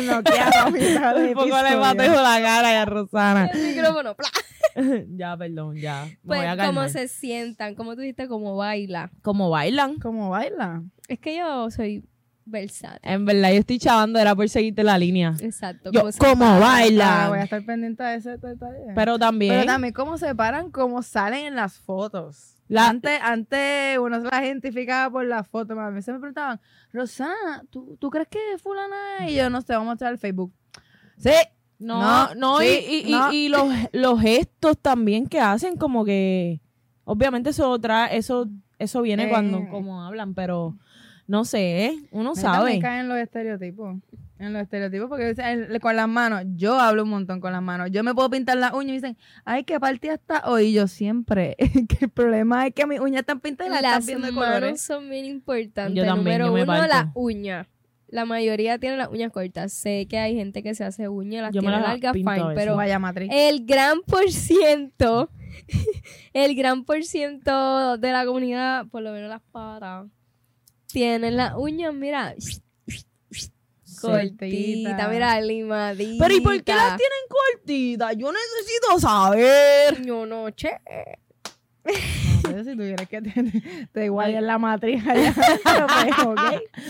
No 0.05 0.23
quiero, 0.23 0.59
amiga. 0.65 1.15
Un 1.15 1.33
poco 1.33 1.63
le 1.63 1.75
batejo 1.75 2.15
la 2.15 2.41
cara 2.41 2.71
y 2.71 2.75
a 2.75 2.85
Rosana. 2.85 3.45
El 3.53 3.67
micrófono, 3.75 4.15
¡plá! 4.15 4.27
ya, 5.15 5.37
perdón, 5.37 5.75
ya. 5.77 6.05
Me 6.05 6.17
Pues 6.25 6.39
voy 6.39 6.47
a 6.47 6.65
cómo 6.65 6.89
se 6.89 7.07
sientan, 7.07 7.75
como 7.75 7.95
tú 7.95 8.01
dijiste, 8.01 8.27
cómo 8.27 8.57
baila. 8.57 9.11
¿Cómo 9.21 9.49
bailan? 9.49 9.95
¿Cómo 9.99 10.31
baila? 10.31 10.83
Es 11.07 11.19
que 11.19 11.37
yo 11.37 11.69
soy 11.71 12.03
versátil. 12.47 12.99
En 13.03 13.25
verdad, 13.25 13.49
yo 13.51 13.59
estoy 13.59 13.77
chavando, 13.79 14.19
era 14.19 14.35
por 14.35 14.47
seguirte 14.49 14.83
la 14.83 14.97
línea. 14.97 15.33
Exacto. 15.39 15.91
Yo, 15.91 16.01
cómo 16.01 16.11
se 16.11 16.19
¿cómo 16.19 16.45
Ahora 16.45 16.59
bailan? 16.65 17.29
voy 17.29 17.39
a 17.39 17.43
estar 17.43 17.65
pendiente 17.65 18.03
de 18.03 18.15
ese 18.15 18.37
detalle. 18.37 18.93
Pero 18.95 19.19
también, 19.19 19.53
Pero 19.53 19.65
también 19.65 19.93
cómo 19.93 20.17
se 20.17 20.33
paran, 20.35 20.71
cómo 20.71 21.01
salen 21.03 21.45
en 21.45 21.55
las 21.55 21.77
fotos. 21.79 22.53
La- 22.69 22.89
Antes, 22.89 23.19
antes 23.23 23.97
uno 23.97 24.19
se 24.21 24.27
las 24.29 24.43
identificaba 24.43 25.09
por 25.09 25.25
la 25.25 25.43
foto. 25.43 25.79
A 25.79 25.89
veces 25.89 26.13
me 26.13 26.19
preguntaban, 26.19 26.59
Rosana, 26.91 27.63
¿tú, 27.69 27.95
¿tú 27.99 28.09
crees 28.09 28.27
que 28.27 28.39
es 28.53 28.61
fulana? 28.61 29.29
Y 29.29 29.35
yo 29.35 29.49
no 29.49 29.61
sé, 29.61 29.73
vamos 29.73 29.87
a 29.87 29.91
mostrar 29.91 30.11
el 30.11 30.17
Facebook. 30.17 30.53
Sí, 31.17 31.31
no, 31.79 31.99
no, 32.01 32.35
no, 32.35 32.63
y- 32.63 32.67
sí, 32.67 32.85
y, 33.05 33.07
y- 33.07 33.11
no. 33.11 33.31
y 33.31 33.49
los, 33.49 33.67
los 33.93 34.19
gestos 34.21 34.77
también 34.79 35.27
que 35.27 35.39
hacen, 35.39 35.77
como 35.77 36.03
que, 36.03 36.59
obviamente 37.05 37.51
eso 37.51 37.77
trae, 37.79 38.17
eso, 38.17 38.49
eso 38.79 39.01
viene 39.01 39.25
Eh. 39.25 39.29
cuando, 39.29 39.67
como 39.69 40.03
hablan, 40.03 40.33
pero 40.33 40.75
no 41.27 41.45
sé, 41.45 41.85
¿eh? 41.85 41.97
uno 42.11 42.33
Me 42.35 42.41
sabe. 42.41 42.57
también 42.57 42.81
caen 42.81 43.07
los 43.09 43.17
estereotipos. 43.17 43.97
En 44.39 44.53
los 44.53 44.61
estereotipos, 44.61 45.09
porque 45.09 45.31
el- 45.31 45.79
con 45.81 45.95
las 45.95 46.07
manos, 46.07 46.43
yo 46.55 46.79
hablo 46.79 47.03
un 47.03 47.09
montón 47.09 47.39
con 47.41 47.51
las 47.51 47.61
manos. 47.61 47.89
Yo 47.91 48.03
me 48.03 48.13
puedo 48.13 48.29
pintar 48.29 48.55
las 48.57 48.71
uñas 48.73 48.89
y 48.89 48.93
dicen, 48.93 49.17
ay, 49.45 49.63
qué 49.63 49.79
partida 49.79 50.13
está 50.13 50.43
hoy. 50.45 50.67
Y 50.67 50.73
yo 50.73 50.87
siempre, 50.87 51.55
que 51.89 52.05
el 52.05 52.09
problema 52.09 52.67
es 52.67 52.73
que 52.73 52.85
mis 52.85 52.99
uñas 52.99 53.21
están 53.21 53.39
pintadas 53.39 53.71
y 53.71 53.73
las 53.73 53.81
Las 53.81 53.91
están 53.93 54.05
viendo 54.07 54.27
de 54.27 54.31
manos 54.33 54.53
colores. 54.59 54.81
son 54.81 55.09
bien 55.09 55.25
importantes. 55.25 55.95
Yo 55.95 56.05
también, 56.05 56.37
Número 56.39 56.45
yo 56.47 56.53
me 56.53 56.63
uno, 56.79 56.87
las 56.87 57.07
uñas. 57.15 57.67
La 58.09 58.23
mayoría 58.25 58.77
tiene 58.77 58.95
las 58.95 59.09
uñas 59.09 59.31
cortas. 59.33 59.73
Sé 59.73 60.05
que 60.07 60.17
hay 60.19 60.35
gente 60.35 60.61
que 60.63 60.75
se 60.75 60.83
hace 60.85 61.09
uñas, 61.09 61.41
las 61.41 61.51
Yo 61.53 61.61
me 61.61 61.69
tiene 61.69 61.81
las 61.81 61.89
largas, 61.89 62.13
fine, 62.13 62.53
pero 62.55 62.75
Vaya 62.77 62.99
matriz. 62.99 63.29
el 63.33 63.65
gran 63.65 64.01
por 64.05 64.29
ciento, 64.31 65.29
el 66.33 66.55
gran 66.55 66.85
por 66.85 67.03
ciento 67.03 67.97
de 67.97 68.11
la 68.11 68.25
comunidad, 68.25 68.85
por 68.87 69.01
lo 69.01 69.11
menos 69.11 69.29
las 69.29 69.41
patas, 69.51 70.05
tienen 70.87 71.37
las 71.37 71.53
uñas, 71.55 71.93
mira, 71.93 72.35
cortita, 74.01 75.07
mira, 75.09 75.41
limadita. 75.41 76.25
Pero 76.25 76.35
¿y 76.35 76.41
por 76.41 76.63
qué 76.63 76.73
las 76.73 76.97
tienen 76.97 77.19
cortitas? 77.29 78.15
Yo 78.17 78.31
necesito 78.31 78.99
saber. 78.99 80.01
Yo 80.03 80.25
no, 80.25 80.49
che. 80.51 80.71
No 82.43 82.63
sé 82.63 82.71
si 82.71 82.71
tú 82.71 82.83
quieres 82.83 83.07
que 83.07 83.21
te, 83.21 83.87
te 83.93 84.09
guayes 84.09 84.41
la 84.41 84.57
matriz 84.57 85.05
allá. 85.05 85.33
Pero 85.63 85.87
pues. 85.87 86.17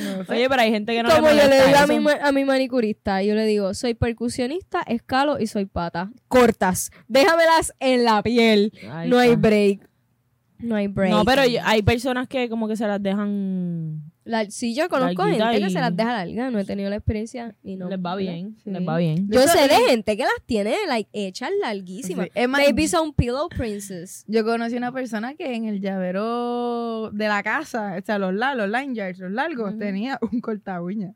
No 0.04 0.26
sé. 0.26 0.34
Oye, 0.34 0.50
pero 0.50 0.62
hay 0.62 0.72
gente 0.72 0.94
que 0.94 1.04
no 1.04 1.10
Como 1.10 1.30
le 1.30 1.38
yo 1.38 1.48
le 1.48 1.66
digo 1.66 1.78
a 1.78 1.88
mi, 1.88 2.00
a 2.22 2.32
mi 2.32 2.46
manicurista, 2.46 3.22
yo 3.24 3.36
le 3.36 3.46
digo, 3.46 3.74
soy 3.74 3.94
percusionista, 3.94 4.82
escalo 4.82 5.40
y 5.40 5.48
soy 5.48 5.66
pata. 5.66 6.12
Cortas. 6.28 6.92
Déjamelas 7.08 7.74
en 7.80 8.04
la 8.04 8.22
piel. 8.24 8.74
No 9.06 9.20
hay 9.20 9.36
break. 9.36 9.87
No 10.60 10.76
hay 10.76 10.88
break. 10.88 11.12
No, 11.12 11.24
pero 11.26 11.46
yo- 11.46 11.60
hay 11.64 11.82
personas 11.84 12.28
que 12.28 12.50
como 12.50 12.68
que 12.68 12.76
se 12.76 12.88
las 12.88 13.02
dejan, 13.02 14.02
La- 14.26 14.50
sí, 14.50 14.74
yo 14.76 14.90
conozco 14.90 15.24
Larguita 15.24 15.52
gente 15.52 15.62
que 15.66 15.70
y- 15.70 15.74
se 15.74 15.80
las 15.80 15.96
deja 15.96 16.14
largas. 16.26 16.52
No 16.52 16.60
he 16.60 16.66
tenido 16.66 16.90
la 16.90 16.96
experiencia 16.98 17.56
y 17.64 17.76
no. 17.76 17.88
les 17.90 18.00
va 18.00 18.16
bien, 18.16 18.58
Sí. 18.64 18.72
les 18.72 18.86
va 18.88 18.98
bien. 18.98 19.28
Yo 19.30 19.40
Eso 19.40 19.54
sé 19.54 19.68
de 19.68 19.76
gente 19.90 20.18
que 20.18 20.24
las 20.24 20.42
tiene 20.46 20.76
like, 20.88 21.10
hechas 21.14 21.52
larguísimas. 21.62 22.26
Sí. 22.26 22.32
Es 22.36 22.50
más, 22.50 22.62
Maybe 22.62 22.88
son 22.88 23.14
pillow 23.14 23.48
princess. 23.50 24.26
Yo 24.28 24.44
conocí 24.44 24.76
una 24.76 24.92
persona 24.92 25.36
que 25.36 25.54
en 25.56 25.66
el 25.66 25.80
llavero 25.80 27.12
de 27.14 27.28
la 27.28 27.44
casa, 27.44 27.96
o 27.98 28.06
sea, 28.06 28.18
los, 28.20 28.34
la- 28.34 28.56
los 28.56 28.70
line 28.70 28.96
yards, 28.96 29.20
los 29.20 29.32
largos, 29.32 29.70
Ujú. 29.70 29.80
tenía 29.80 30.20
un 30.32 30.42
corta 30.42 30.82
uña. 30.82 31.14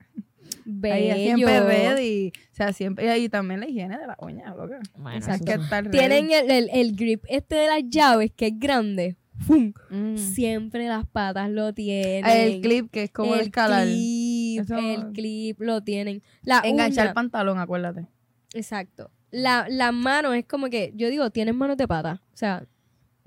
Bello. 0.66 1.14
Ahí 1.16 1.26
siempre 1.26 1.60
ready. 1.62 2.28
O 2.52 2.56
sea, 2.56 2.74
siempre. 2.74 3.18
Y 3.18 3.30
también 3.30 3.60
la 3.62 3.68
higiene 3.68 3.98
de 3.98 4.06
la 4.08 4.16
uña, 4.20 4.54
loca. 4.54 4.80
Bueno, 4.98 5.18
Exacto. 5.18 5.52
Eso 5.52 5.64
sí. 5.84 5.90
Tienen 5.90 6.32
el, 6.32 6.52
el, 6.52 6.70
el 6.72 6.96
grip 6.96 7.24
este 7.30 7.56
de 7.56 7.68
las 7.68 7.82
llaves 7.90 8.32
que 8.36 8.48
es 8.48 8.60
grande. 8.60 9.16
¡Fum! 9.46 9.74
Mm. 9.90 10.18
Siempre 10.18 10.88
las 10.88 11.06
patas 11.06 11.50
lo 11.50 11.74
tienen. 11.74 12.26
El 12.26 12.62
clip 12.62 12.92
que 12.92 13.04
es 13.04 13.12
como 13.12 13.36
el, 13.36 13.42
escalar. 13.42 13.86
clip, 13.86 14.62
Eso- 14.62 14.78
el 14.78 15.12
clip 15.14 15.60
lo 15.62 15.82
tienen. 15.82 16.22
La 16.44 16.62
Enganchar 16.64 17.08
el 17.08 17.14
pantalón, 17.14 17.60
acuérdate. 17.60 18.08
exacto. 18.54 19.12
La, 19.32 19.66
la 19.70 19.94
mano 19.94 20.34
es 20.34 20.46
como 20.46 20.68
que, 20.70 20.92
yo 20.96 21.10
digo, 21.10 21.30
tienes 21.30 21.56
manos 21.56 21.78
de 21.78 21.88
pata. 21.88 22.22
O 22.34 22.38
sea, 22.38 22.66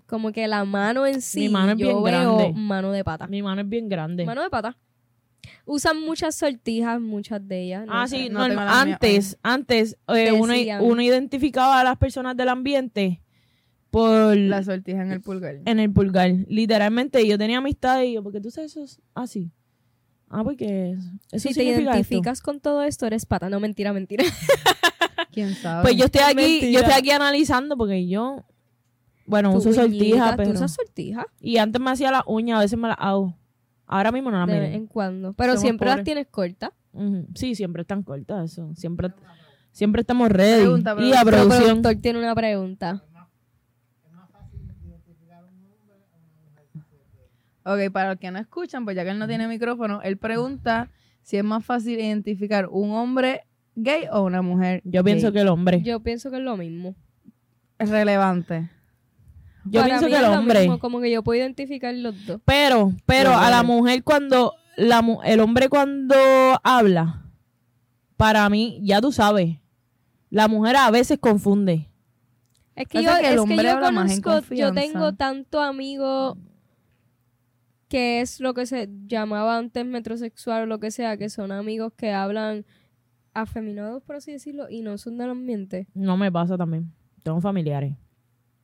como 0.07 0.33
que 0.33 0.47
la 0.47 0.65
mano 0.65 1.07
en 1.07 1.23
sí, 1.23 1.41
Mi 1.41 1.49
mano 1.49 1.73
es 1.73 1.79
yo 1.79 1.87
bien 1.87 2.03
veo 2.03 2.37
grande. 2.37 2.53
mano 2.55 2.93
de 2.93 3.03
pata. 3.03 3.27
Mi 3.27 3.43
mano 3.43 3.63
es 3.63 3.69
bien 3.69 3.89
grande. 3.89 4.27
Mano 4.27 4.43
de 4.43 4.51
pata. 4.51 4.77
Usan 5.67 6.01
muchas 6.01 6.35
sortijas, 6.35 7.01
muchas 7.01 7.47
de 7.47 7.63
ellas. 7.63 7.87
no 7.87 7.93
ah, 7.95 8.07
sé. 8.07 8.17
sí, 8.25 8.29
no 8.29 8.41
antes, 8.43 9.39
antes 9.43 9.97
eh, 10.09 10.33
uno, 10.33 10.55
uno 10.81 11.03
identificaba 11.03 11.81
a 11.81 11.85
las 11.85 11.97
personas 11.97 12.37
del 12.37 12.51
ambiente 12.51 13.23
por 13.95 14.37
La 14.37 14.63
sortija 14.63 15.03
en 15.03 15.13
el 15.13 15.21
pulgar. 15.21 15.57
en 15.65 15.81
el 15.81 15.93
pulgar. 15.93 16.31
Literalmente, 16.49 17.27
yo 17.27 17.39
tenía 17.39 17.59
amistad 17.59 18.03
y 18.03 18.15
yo, 18.15 18.23
porque 18.23 18.41
tú 18.41 18.51
sabes 18.51 18.73
eso 18.73 18.85
es 18.85 19.01
así. 19.15 19.51
Ah, 20.29 20.43
porque 20.43 20.97
eso, 21.33 21.49
Si 21.49 21.55
te 21.55 21.71
esto. 21.71 21.83
identificas 21.83 22.41
con 22.41 22.61
todo 22.61 22.83
esto, 22.83 23.07
eres 23.07 23.25
pata. 23.27 23.49
No, 23.49 23.61
mentira, 23.61 23.93
mentira. 23.93 24.25
¿Quién 25.33 25.55
sabe? 25.55 25.83
Pues 25.83 25.97
yo 25.97 26.05
estoy 26.07 26.23
aquí, 26.23 26.35
Mentira. 26.37 26.71
yo 26.73 26.79
estoy 26.81 26.95
aquí 26.95 27.11
analizando 27.11 27.77
porque 27.77 28.07
yo, 28.09 28.45
bueno, 29.27 29.53
Tu 29.53 29.59
uso 29.59 29.73
sortija, 29.73 30.15
uñita, 30.25 30.37
pero 30.37 30.51
¿Tú 30.51 30.57
usas 30.57 30.73
sortija? 30.75 31.27
y 31.41 31.57
antes 31.59 31.81
me 31.81 31.91
hacía 31.91 32.11
las 32.11 32.23
uñas, 32.27 32.59
a 32.59 32.63
veces 32.63 32.79
me 32.79 32.89
las 32.89 32.97
hago. 33.01 33.37
Ahora 33.87 34.11
mismo 34.13 34.31
no 34.31 34.39
las 34.39 34.47
De 34.49 34.61
vez 34.61 34.75
en 34.75 34.87
cuando. 34.87 35.35
Pero 35.35 35.53
Somos 35.53 35.63
siempre 35.63 35.89
las 35.89 36.03
tienes 36.05 36.27
cortas. 36.29 36.71
Sí, 37.35 37.55
siempre 37.55 37.83
están 37.83 38.03
cortas 38.03 38.53
eso. 38.53 38.73
Siempre, 38.77 39.13
siempre 39.73 40.01
estamos 40.01 40.29
ready. 40.31 40.63
Pregunta, 40.63 40.91
y 40.93 40.95
a 40.95 40.97
pregunta. 40.97 41.25
Pero 41.25 41.37
el 41.37 41.49
producción. 41.49 41.63
productor 41.83 42.03
tiene 42.03 42.19
una 42.21 42.35
pregunta. 42.35 43.05
Ok, 47.65 47.91
para 47.93 48.11
los 48.11 48.19
que 48.19 48.31
no 48.31 48.39
escuchan, 48.39 48.85
pues 48.85 48.95
ya 48.97 49.05
que 49.05 49.11
él 49.11 49.19
no 49.19 49.27
tiene 49.27 49.49
micrófono, 49.49 50.03
él 50.03 50.19
pregunta 50.19 50.91
si 51.23 51.37
es 51.39 51.45
más 51.45 51.65
fácil 51.65 51.99
identificar 51.99 52.69
un 52.71 52.93
hombre 52.93 53.43
gay 53.75 54.05
o 54.13 54.23
una 54.23 54.43
mujer 54.43 54.83
Yo 54.85 55.03
pienso 55.03 55.33
que 55.33 55.41
el 55.41 55.49
hombre. 55.49 55.81
Yo 55.83 56.01
pienso 56.01 56.31
que 56.31 56.37
es 56.37 56.43
lo 56.43 56.57
mismo. 56.57 56.95
es 57.79 57.89
relevante. 57.89 58.71
Yo 59.65 59.81
Para 59.81 59.87
pienso 59.87 60.05
mí 60.05 60.11
que 60.13 60.17
es 60.19 60.23
el 60.25 60.31
lo 60.31 60.39
hombre. 60.39 60.61
mismo, 60.61 60.79
como 60.79 61.01
que 61.01 61.11
yo 61.11 61.23
puedo 61.23 61.41
identificar 61.41 61.95
los 61.95 62.15
dos. 62.27 62.41
Pero, 62.45 62.93
pero 63.07 63.35
a 63.35 63.49
la 63.49 63.63
mujer 63.63 64.05
cuando, 64.05 64.53
la, 64.77 65.01
mu- 65.01 65.23
el 65.25 65.41
hombre 65.41 65.71
cuando 65.71 66.15
habla, 66.63 67.23
para 68.19 68.49
mí, 68.51 68.79
ya 68.83 69.01
tú 69.01 69.11
sabes, 69.11 69.57
la 70.29 70.49
mujer 70.49 70.77
a 70.77 70.91
veces 70.91 71.19
confunde. 71.19 71.89
Es 72.77 72.89
que 72.89 73.03
yo, 73.03 73.11
que 73.11 73.21
es 73.35 73.41
que 73.41 73.57
yo 73.57 73.81
conozco, 73.81 74.41
yo 74.55 74.73
tengo 74.75 75.15
tanto 75.15 75.61
amigo 75.63 76.37
que 77.89 78.21
es 78.21 78.41
lo 78.41 78.55
que 78.55 78.67
se 78.67 78.89
llamaba 79.07 79.57
antes 79.59 79.85
metrosexual 79.87 80.63
o 80.63 80.67
lo 80.67 80.81
que 80.81 80.91
sea, 80.91 81.17
que 81.17 81.29
son 81.29 81.53
amigos 81.53 81.93
que 81.97 82.13
hablan 82.13 82.65
afeminados, 83.35 84.03
por 84.03 84.17
así 84.17 84.33
decirlo, 84.33 84.69
y 84.71 84.81
no 84.83 84.97
son 84.99 85.19
del 85.19 85.31
ambiente. 85.31 85.87
No 85.95 86.17
me 86.17 86.31
pasa 86.31 86.57
también. 86.57 86.93
Tengo 87.23 87.41
familiares. 87.41 87.95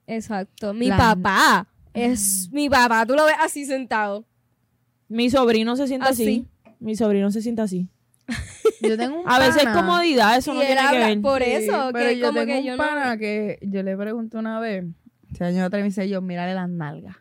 Exacto. 0.06 0.72
Mi 0.74 0.86
La- 0.88 0.96
papá 0.96 1.68
es 1.94 2.48
mi 2.52 2.68
papá, 2.68 3.04
tú 3.06 3.14
lo 3.14 3.24
ves 3.24 3.34
así 3.40 3.64
sentado. 3.66 4.26
Mi 5.08 5.28
sobrino 5.30 5.76
se 5.76 5.86
siente 5.88 6.08
así. 6.08 6.46
Así. 6.64 6.74
Mi 6.78 6.94
sobrino 6.96 7.30
se 7.30 7.42
siente 7.42 7.62
así. 7.62 7.88
Yo 8.80 8.96
tengo 8.96 9.20
un 9.22 9.28
A 9.28 9.38
veces 9.40 9.64
pana- 9.64 9.74
comodidad, 9.80 10.36
eso 10.36 10.52
Y 10.52 10.54
no 10.56 10.60
él 10.62 10.66
tiene 10.68 10.82
que 10.90 10.98
ver. 10.98 11.20
por 11.20 11.42
Sí, 11.42 11.50
eso, 11.50 11.90
pero 11.92 12.08
que 12.10 12.18
yo 12.18 12.26
como 12.28 12.40
tengo 12.40 12.52
que 12.52 12.58
un 12.60 12.64
yo 12.64 12.76
no... 12.76 13.18
que 13.18 13.58
yo 13.62 13.82
le 13.82 13.96
pregunté 13.96 14.38
una 14.38 14.60
vez, 14.60 14.84
ese 15.32 15.44
año 15.44 15.64
atrás 15.64 15.80
me 15.82 15.88
dice 15.88 16.08
yo, 16.08 16.20
mírale 16.22 16.54
las 16.54 16.68
nalgas. 16.68 17.16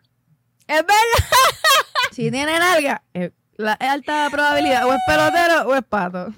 Es 0.68 0.78
verdad. 0.78 0.94
Si 2.24 2.32
tiene 2.32 2.60
nalga, 2.60 3.04
la, 3.58 3.74
es 3.80 3.88
alta 3.90 4.28
probabilidad, 4.32 4.86
o 4.88 4.94
es 4.94 5.00
pelotero 5.08 5.70
o 5.70 5.76
es 5.76 5.84
pato. 5.84 6.34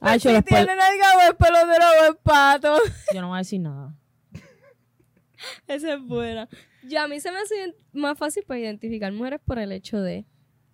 Ay, 0.00 0.18
yo, 0.18 0.28
Si 0.30 0.34
después- 0.34 0.64
tienen 0.66 0.78
el 0.78 0.98
gabo, 0.98 1.20
es 1.22 1.34
pelotero 1.34 1.84
o 2.00 2.04
es 2.12 2.16
pato. 2.22 2.78
yo 3.14 3.20
no 3.22 3.28
voy 3.28 3.36
a 3.36 3.38
decir 3.38 3.60
nada. 3.60 3.94
Esa 5.66 5.94
es 5.94 6.00
buena. 6.02 6.48
Ya 6.82 7.04
a 7.04 7.08
mí 7.08 7.18
se 7.20 7.32
me 7.32 7.38
hace 7.38 7.74
más 7.92 8.18
fácil 8.18 8.44
para 8.46 8.60
identificar 8.60 9.12
mujeres 9.12 9.40
por 9.44 9.58
el 9.58 9.72
hecho 9.72 10.00
de, 10.00 10.24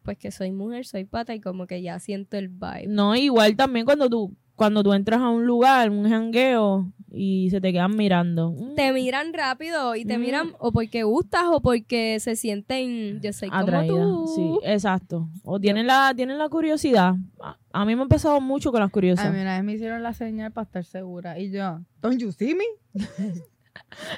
pues 0.02 0.18
que 0.18 0.30
soy 0.30 0.50
mujer, 0.52 0.84
soy 0.87 1.04
pata 1.04 1.34
y 1.34 1.40
como 1.40 1.66
que 1.66 1.80
ya 1.82 1.99
siento 2.00 2.37
el 2.37 2.49
vibe. 2.49 2.87
No, 2.88 3.14
igual 3.14 3.56
también 3.56 3.87
cuando 3.87 4.11
tú, 4.11 4.37
cuando 4.56 4.82
tú 4.82 4.92
entras 4.92 5.21
a 5.21 5.28
un 5.28 5.47
lugar, 5.47 5.90
un 5.90 6.09
jangueo, 6.09 6.92
y 7.14 7.50
se 7.50 7.61
te 7.61 7.73
quedan 7.73 7.94
mirando. 7.97 8.52
Mm, 8.52 8.75
Te 8.75 8.90
miran 8.92 9.32
rápido 9.35 9.94
y 9.97 10.04
te 10.06 10.16
Mm. 10.16 10.21
miran 10.21 10.52
o 10.59 10.73
porque 10.73 11.02
gustas 11.02 11.42
o 11.50 11.61
porque 11.61 12.18
se 12.21 12.37
sienten, 12.37 13.21
yo 13.21 13.32
soy 13.35 13.50
como 13.50 13.66
tú. 13.87 14.32
Sí, 14.35 14.59
exacto. 14.64 15.28
O 15.44 15.61
tienen 15.61 15.87
la, 15.87 16.14
tienen 16.16 16.38
la 16.38 16.49
curiosidad. 16.49 17.14
A, 17.40 17.59
a 17.73 17.85
mí 17.85 17.94
me 17.97 18.04
ha 18.04 18.06
pasado 18.06 18.40
mucho 18.40 18.71
con 18.73 18.80
las 18.80 18.88
A 18.88 18.92
curiosas. 18.92 19.30
mí 19.32 19.38
una 19.40 19.56
vez 19.56 19.64
me 19.64 19.75
hicieron 19.75 20.02
la 20.02 20.14
señal 20.14 20.52
para 20.52 20.64
estar 20.64 20.85
segura 20.87 21.38
y 21.38 21.50
yo, 21.50 21.80
¿don't 22.00 22.18
you 22.18 22.32
see 22.32 22.54
me? 22.54 22.64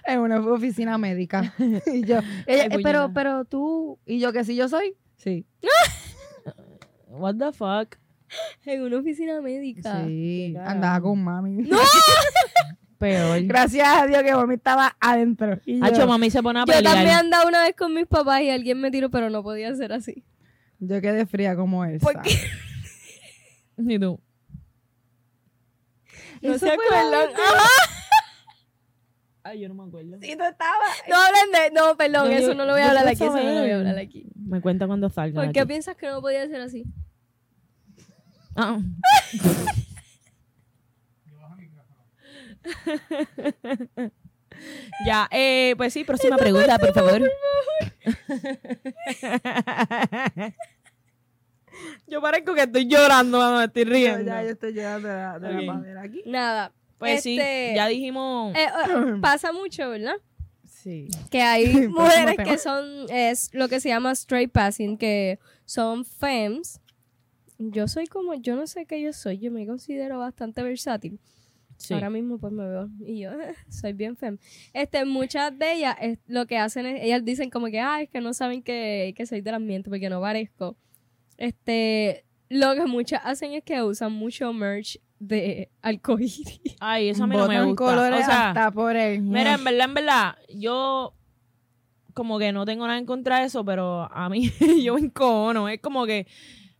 en 0.06 0.20
una 0.20 0.38
oficina 0.40 0.96
médica. 0.98 1.52
y 1.92 2.04
yo, 2.04 2.18
ella, 2.46 2.64
Ay, 2.64 2.68
"Eh, 2.70 2.80
pero, 2.82 3.10
pero 3.12 3.44
tú, 3.44 3.98
y 4.06 4.20
yo 4.20 4.32
que 4.32 4.44
sí 4.44 4.54
yo 4.54 4.68
soy, 4.68 4.94
sí. 5.16 5.46
What 7.08 7.36
the 7.36 7.52
fuck? 7.52 7.96
En 8.66 8.82
una 8.82 8.98
oficina 8.98 9.40
médica. 9.40 10.04
Sí, 10.06 10.54
andaba 10.64 11.00
con 11.00 11.22
mami. 11.22 11.68
peor. 12.98 13.42
Gracias 13.42 13.86
a 13.86 14.06
Dios 14.06 14.22
que 14.22 14.34
mami 14.34 14.54
estaba 14.54 14.96
adentro. 15.00 15.60
Y 15.66 15.78
yo, 15.78 15.84
Hacho, 15.84 16.06
mami 16.06 16.30
se 16.30 16.42
pone 16.42 16.60
a 16.60 16.64
Yo 16.64 16.82
también 16.82 17.16
andaba 17.16 17.46
una 17.46 17.62
vez 17.62 17.74
con 17.76 17.92
mis 17.92 18.06
papás 18.06 18.40
y 18.42 18.50
alguien 18.50 18.80
me 18.80 18.90
tiró, 18.90 19.10
pero 19.10 19.30
no 19.30 19.42
podía 19.42 19.74
ser 19.74 19.92
así. 19.92 20.24
yo 20.78 21.00
quedé 21.00 21.26
fría 21.26 21.56
como 21.56 21.84
él. 21.84 21.98
¿Por 21.98 22.20
qué? 22.22 22.30
Y 23.76 23.98
tú. 23.98 24.20
No 26.40 26.58
se 26.58 26.70
acuerdan. 26.70 27.30
Ajá. 27.34 27.68
Ay, 29.42 29.60
yo 29.60 29.68
no 29.68 29.74
me 29.74 29.88
acuerdo. 29.88 30.16
Sí, 30.22 30.36
tú 30.36 30.44
estabas. 30.44 31.02
No 31.08 31.16
hablen 31.16 31.52
de. 31.52 31.70
No, 31.74 31.96
perdón, 31.96 32.28
No, 32.28 32.30
yo- 32.32 32.38
eso 32.38 32.54
no 32.54 32.64
lo 32.64 32.72
voy 32.72 32.82
a 32.82 32.88
hablar 32.88 33.06
aquí. 33.08 33.24
Eso 33.24 33.34
no 33.36 33.42
lo 33.42 33.60
voy 33.60 33.70
a 33.70 33.76
hablar 33.76 33.98
aquí. 33.98 34.26
Me 34.36 34.60
cuenta 34.60 34.86
cuando 34.86 35.10
salga. 35.10 35.42
¿Por 35.42 35.52
qué 35.52 35.66
piensas 35.66 35.96
que 35.96 36.06
no 36.06 36.20
podía 36.20 36.46
ser 36.46 36.60
así? 36.60 36.84
Ah. 38.56 38.78
ya, 45.06 45.28
eh, 45.30 45.74
pues 45.76 45.92
sí, 45.92 46.04
próxima 46.04 46.36
pregunta, 46.36 46.78
por 46.78 46.92
favor. 46.92 47.22
Yo 52.06 52.20
parezco 52.20 52.54
que 52.54 52.62
estoy 52.62 52.86
llorando 52.86 53.56
me 53.58 53.64
estoy 53.64 53.82
riendo. 53.84 54.24
ya 54.24 54.42
yo 54.44 54.50
estoy 54.50 54.72
llegando 54.72 55.08
de 55.08 55.14
la, 55.14 55.38
de 55.40 55.94
la 55.94 56.02
aquí. 56.02 56.22
Nada. 56.26 56.72
Pues 56.98 57.26
Este, 57.26 57.70
sí, 57.70 57.74
ya 57.74 57.88
dijimos. 57.88 58.54
eh, 58.54 58.66
eh, 58.66 59.14
pasa 59.20 59.52
mucho, 59.52 59.90
¿verdad? 59.90 60.14
Sí. 60.68 61.08
Que 61.30 61.42
hay 61.42 61.66
mujeres 61.88 62.36
que 62.36 62.58
son, 62.58 63.06
es 63.10 63.50
lo 63.52 63.68
que 63.68 63.80
se 63.80 63.88
llama 63.88 64.12
straight 64.12 64.52
passing, 64.52 64.96
que 64.96 65.40
son 65.64 66.04
femmes. 66.04 66.80
Yo 67.70 67.88
soy 67.88 68.06
como, 68.06 68.34
yo 68.34 68.56
no 68.56 68.66
sé 68.66 68.86
qué 68.86 69.00
yo 69.00 69.12
soy, 69.12 69.38
yo 69.38 69.50
me 69.50 69.66
considero 69.66 70.18
bastante 70.18 70.62
versátil. 70.62 71.18
sí. 71.76 71.94
Ahora 71.94 72.10
mismo 72.10 72.38
pues 72.38 72.52
me 72.52 72.66
veo 72.66 72.88
y 73.00 73.20
yo 73.20 73.30
soy 73.68 73.92
bien 73.92 74.16
fem. 74.16 74.38
Este, 74.72 75.04
muchas 75.04 75.56
de 75.58 75.72
ellas 75.72 75.96
es, 76.00 76.18
lo 76.26 76.46
que 76.46 76.58
hacen 76.58 76.86
es, 76.86 77.02
ellas 77.02 77.24
dicen 77.24 77.50
como 77.50 77.66
que, 77.66 77.80
ah, 77.80 78.02
es 78.02 78.08
que 78.08 78.20
no 78.20 78.32
saben 78.32 78.62
que, 78.62 79.14
que 79.16 79.26
soy 79.26 79.40
del 79.40 79.54
ambiente 79.54 79.90
porque 79.90 80.08
no 80.08 80.20
parezco. 80.20 80.76
Este, 81.36 82.24
lo 82.48 82.74
que 82.74 82.86
muchas 82.86 83.20
hacen 83.24 83.52
es 83.52 83.64
que 83.64 83.82
usan 83.82 84.12
mucho 84.12 84.52
merch 84.52 85.00
de 85.18 85.70
arcoíris. 85.82 86.60
Ay, 86.80 87.08
eso 87.08 87.24
a 87.24 87.26
mí 87.26 87.36
no 87.36 87.48
me 87.48 87.62
gusta. 87.64 87.84
colores 87.84 88.22
o 88.22 88.24
sea, 88.24 88.48
hasta 88.48 88.70
por 88.70 88.96
el... 88.96 89.22
mira, 89.22 89.54
en 89.54 89.64
verdad, 89.64 89.84
en 89.86 89.94
verdad, 89.94 90.36
yo 90.54 91.14
como 92.14 92.38
que 92.38 92.52
no 92.52 92.64
tengo 92.64 92.86
nada 92.86 92.98
en 92.98 93.06
contra 93.06 93.40
de 93.40 93.46
eso, 93.46 93.64
pero 93.64 94.08
a 94.10 94.28
mí 94.28 94.50
yo 94.82 94.94
me 94.94 95.00
encono. 95.00 95.68
Es 95.68 95.80
como 95.80 96.06
que, 96.06 96.26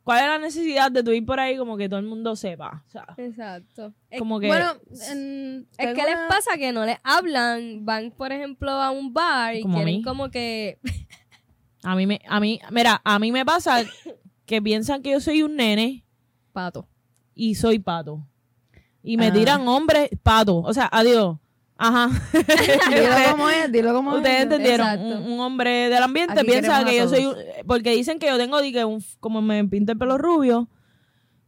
¿cuál 0.05 0.21
es 0.21 0.27
la 0.29 0.39
necesidad 0.39 0.93
de 0.93 1.03
tú 1.03 1.11
ir 1.11 1.25
por 1.27 1.41
ahí 1.41 1.57
como 1.57 1.77
que 1.77 1.89
todo 1.89 1.99
el 1.99 2.07
mundo 2.07 2.37
sepa? 2.37 2.85
O 2.87 2.91
sea, 2.91 3.07
Exacto. 3.17 3.93
Es, 4.11 4.19
como 4.21 4.39
que... 4.39 4.47
Bueno, 4.47 4.73
en- 5.11 5.67
es 5.79 5.95
que 5.95 6.03
les 6.03 6.17
pasa 6.29 6.57
que 6.57 6.71
no 6.73 6.85
les 6.85 6.99
hablan, 7.03 7.85
van 7.85 8.11
por 8.13 8.31
ejemplo 8.33 8.71
a 8.71 8.91
un 8.91 9.13
bar 9.13 9.57
y 9.57 9.63
Como 9.63 9.77
quieren 9.79 10.03
como 10.03 10.31
que 10.31 10.79
A 11.83 11.97
mí 11.97 12.07
me, 12.07 12.21
a 12.29 12.39
mí, 12.41 12.61
mira, 12.71 13.01
a 13.05 13.19
mí 13.19 13.33
me 13.33 13.45
pasa 13.45 13.83
que 14.47 14.63
piensan 14.63 15.03
que 15.03 15.11
yo 15.13 15.21
soy 15.21 15.43
un 15.43 15.57
nene 15.57 16.05
pato. 16.53 16.87
y 17.35 17.55
soy 17.57 17.79
pato. 17.79 18.27
Y 19.03 19.17
me 19.19 19.27
Ah. 19.29 19.33
tiran 19.33 19.67
hombres 19.69 20.09
pato. 20.23 20.59
O 20.59 20.73
sea, 20.73 20.89
adiós. 20.91 21.37
Ajá. 21.77 22.09
Dilo 22.91 23.31
como 23.33 23.49
es, 23.51 23.73
dilo 23.73 23.93
como 23.95 24.15
Ustedes 24.17 24.37
es. 24.37 24.43
entendieron. 24.45 25.01
Un, 25.01 25.33
un 25.33 25.41
hombre 25.41 25.89
del 25.89 26.03
ambiente 26.03 26.35
Aquí 26.41 26.47
piensa 26.47 26.85
que 26.85 26.97
yo 26.97 27.09
soy 27.09 27.27
un- 27.27 27.35
porque 27.67 27.91
dicen 27.91 28.19
que 28.19 28.27
yo 28.29 28.39
tengo 28.39 28.59
que 28.61 28.85
un, 28.85 29.03
como 29.21 29.43
me 29.43 29.65
pinto 29.65 29.93
el 29.93 29.99
pelo 29.99 30.17
rubio, 30.17 30.69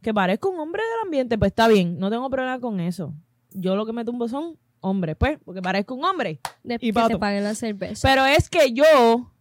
que 0.01 0.13
parezco 0.13 0.49
un 0.49 0.59
hombre 0.59 0.83
del 0.83 1.05
ambiente, 1.05 1.37
pues 1.37 1.49
está 1.51 1.67
bien, 1.67 1.97
no 1.97 2.09
tengo 2.09 2.29
problema 2.29 2.59
con 2.59 2.79
eso. 2.79 3.13
Yo 3.51 3.75
lo 3.75 3.85
que 3.85 3.93
me 3.93 4.03
tumbo 4.05 4.27
son 4.27 4.57
hombres, 4.81 5.15
pues, 5.17 5.39
porque 5.45 5.61
parezco 5.61 5.95
un 5.95 6.03
hombre. 6.05 6.39
De, 6.63 6.75
Y 6.75 6.77
que 6.79 6.87
te 6.87 6.93
pato. 6.93 7.19
paguen 7.19 7.43
la 7.45 7.55
cerveza. 7.55 8.07
Pero 8.07 8.25
es 8.25 8.49
que 8.49 8.73
yo 8.73 9.31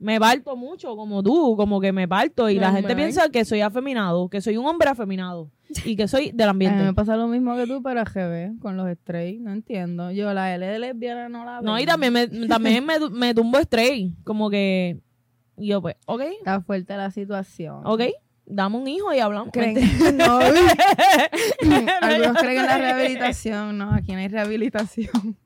me 0.00 0.18
parto 0.18 0.56
mucho 0.56 0.96
como 0.96 1.22
tú, 1.22 1.54
como 1.56 1.80
que 1.80 1.92
me 1.92 2.08
parto 2.08 2.48
y 2.50 2.54
la 2.54 2.68
Normal. 2.72 2.82
gente 2.82 2.96
piensa 2.96 3.28
que 3.28 3.44
soy 3.44 3.60
afeminado, 3.60 4.28
que 4.28 4.40
soy 4.40 4.56
un 4.56 4.66
hombre 4.66 4.88
afeminado 4.88 5.50
y 5.84 5.94
que 5.94 6.08
soy 6.08 6.32
del 6.32 6.48
ambiente. 6.48 6.82
me 6.82 6.94
pasa 6.94 7.14
lo 7.16 7.28
mismo 7.28 7.54
que 7.54 7.66
tú, 7.66 7.82
pero 7.82 8.00
al 8.00 8.06
GB, 8.06 8.58
con 8.60 8.76
los 8.76 8.88
straight, 8.88 9.40
no 9.40 9.52
entiendo. 9.52 10.10
Yo 10.10 10.32
la 10.34 10.54
L 10.54 10.66
de 10.66 10.78
lesbiana 10.78 11.28
no 11.28 11.44
la 11.44 11.60
veo. 11.60 11.62
No, 11.70 11.78
y 11.78 11.86
también 11.86 12.12
me, 12.12 12.26
también 12.48 12.84
me, 12.84 12.98
me 13.10 13.34
tumbo 13.34 13.58
straight, 13.58 14.14
como 14.24 14.50
que 14.50 14.98
y 15.56 15.66
yo 15.68 15.82
pues, 15.82 15.96
ok, 16.06 16.22
Está 16.38 16.60
fuerte 16.62 16.96
la 16.96 17.10
situación. 17.10 17.82
ok, 17.84 18.00
dame 18.46 18.78
un 18.78 18.88
hijo 18.88 19.12
y 19.12 19.18
hablamos. 19.20 19.50
¿Creen? 19.52 19.78
No, 20.16 20.38
algunos 22.00 22.38
creen 22.38 22.60
en 22.60 22.66
la 22.66 22.78
rehabilitación. 22.78 23.78
No, 23.78 23.92
aquí 23.94 24.12
no 24.12 24.18
hay 24.18 24.28
rehabilitación. 24.28 25.36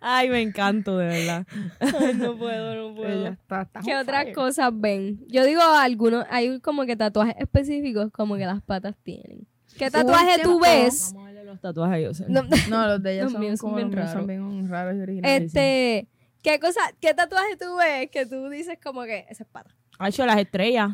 Ay, 0.00 0.28
me 0.28 0.40
encanto, 0.42 0.98
de 0.98 1.06
verdad. 1.06 1.46
Ay, 1.80 2.14
no 2.14 2.36
puedo, 2.36 2.74
no 2.92 3.04
Ella 3.06 3.28
está, 3.30 3.62
está 3.62 3.80
¿Qué 3.80 3.96
otras 3.96 4.22
fire. 4.24 4.34
cosas 4.34 4.70
ven? 4.74 5.24
Yo 5.28 5.44
digo 5.44 5.62
algunos, 5.62 6.24
hay 6.30 6.60
como 6.60 6.84
que 6.86 6.96
tatuajes 6.96 7.34
específicos 7.38 8.10
como 8.12 8.36
que 8.36 8.46
las 8.46 8.62
patas 8.62 8.94
tienen. 9.02 9.46
¿Qué 9.78 9.90
tatuaje 9.90 10.40
tú 10.42 10.60
ves? 10.60 11.10
Vamos 11.14 11.22
a 11.28 11.32
verle 11.32 11.44
los 11.44 11.60
tatuajes, 11.60 12.02
yo 12.04 12.14
sé. 12.14 12.24
No, 12.28 12.42
No, 12.68 12.86
los 12.88 13.02
de 13.02 13.14
ella 13.14 13.22
Los 13.24 13.32
son, 13.32 13.40
míos 13.40 13.58
son 13.58 13.70
como 13.70 13.76
bien 13.76 13.92
raros. 13.92 14.12
son 14.12 14.26
bien 14.26 14.68
raros 14.68 14.94
y 14.96 15.00
originales. 15.00 15.42
este, 15.46 16.08
¿qué 16.42 16.60
cosa, 16.60 16.80
qué 17.00 17.12
tatuaje 17.14 17.56
tú 17.58 17.76
ves 17.76 18.08
que 18.10 18.24
tú 18.26 18.48
dices 18.48 18.78
como 18.82 19.02
que 19.04 19.26
esa 19.28 19.42
es 19.44 19.48
pata? 19.50 19.74
Ha 19.98 20.08
hecho 20.08 20.24
las 20.26 20.38
estrellas. 20.38 20.90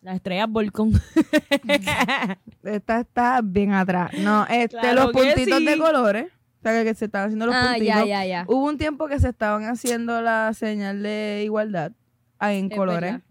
Las 0.00 0.14
estrellas 0.16 0.46
Volcón. 0.48 0.92
Esta 2.62 3.00
está 3.00 3.40
bien 3.42 3.72
atrás. 3.72 4.12
No, 4.18 4.46
este, 4.46 4.78
Claro 4.78 5.04
los 5.04 5.12
puntitos 5.12 5.58
sí. 5.58 5.64
de 5.64 5.78
colores. 5.78 6.26
Que, 6.84 6.94
se 6.94 7.04
estaban 7.06 7.26
haciendo 7.28 7.46
los 7.46 7.54
Ah, 7.54 7.74
puntitos. 7.74 7.86
ya, 7.86 8.04
ya, 8.04 8.24
ya. 8.24 8.44
Hubo 8.48 8.64
un 8.66 8.78
tiempo 8.78 9.08
que 9.08 9.18
se 9.18 9.28
estaban 9.28 9.64
haciendo 9.64 10.20
la 10.22 10.52
señal 10.54 11.02
de 11.02 11.42
igualdad 11.44 11.92
ahí 12.38 12.58
en 12.58 12.70
Es 12.70 12.76
colores. 12.78 13.00
verdad. 13.12 13.22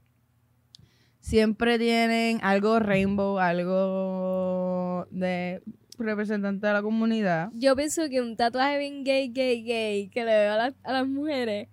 Siempre 1.20 1.78
tienen 1.78 2.40
algo 2.42 2.80
rainbow, 2.80 3.38
algo 3.38 5.08
de 5.12 5.62
representante 6.00 6.68
de 6.68 6.74
la 6.74 6.82
comunidad. 6.82 7.50
Yo 7.54 7.76
pienso 7.76 8.08
que 8.10 8.22
un 8.22 8.38
tatuaje 8.38 8.78
bien 8.78 9.04
gay, 9.04 9.30
gay, 9.30 9.64
gay, 9.64 10.10
que 10.10 10.24
le 10.24 10.32
veo 10.32 10.54
a, 10.54 10.58
las- 10.58 10.76
a 10.84 10.94
las 10.94 11.08
mujeres 11.08 11.68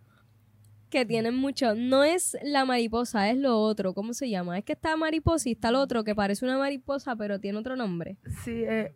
que 0.91 1.05
tienen 1.05 1.35
mucho, 1.37 1.75
no 1.75 2.05
es 2.05 2.37
la 2.43 2.65
mariposa, 2.65 3.29
es 3.31 3.37
lo 3.37 3.59
otro. 3.59 3.95
¿Cómo 3.95 4.13
se 4.13 4.29
llama? 4.31 4.59
Es 4.59 4.65
que 4.65 4.73
está 4.73 4.97
mariposa 4.97 5.49
y 5.49 5.53
está 5.53 5.69
el 5.69 5.75
otro 5.77 6.05
que 6.05 6.15
parece 6.15 6.45
una 6.45 6.57
mariposa, 6.59 7.15
pero 7.17 7.39
tiene 7.41 7.59
otro 7.59 7.77
nombre. 7.77 8.17
Sí, 8.45 8.63
eh, 8.65 8.93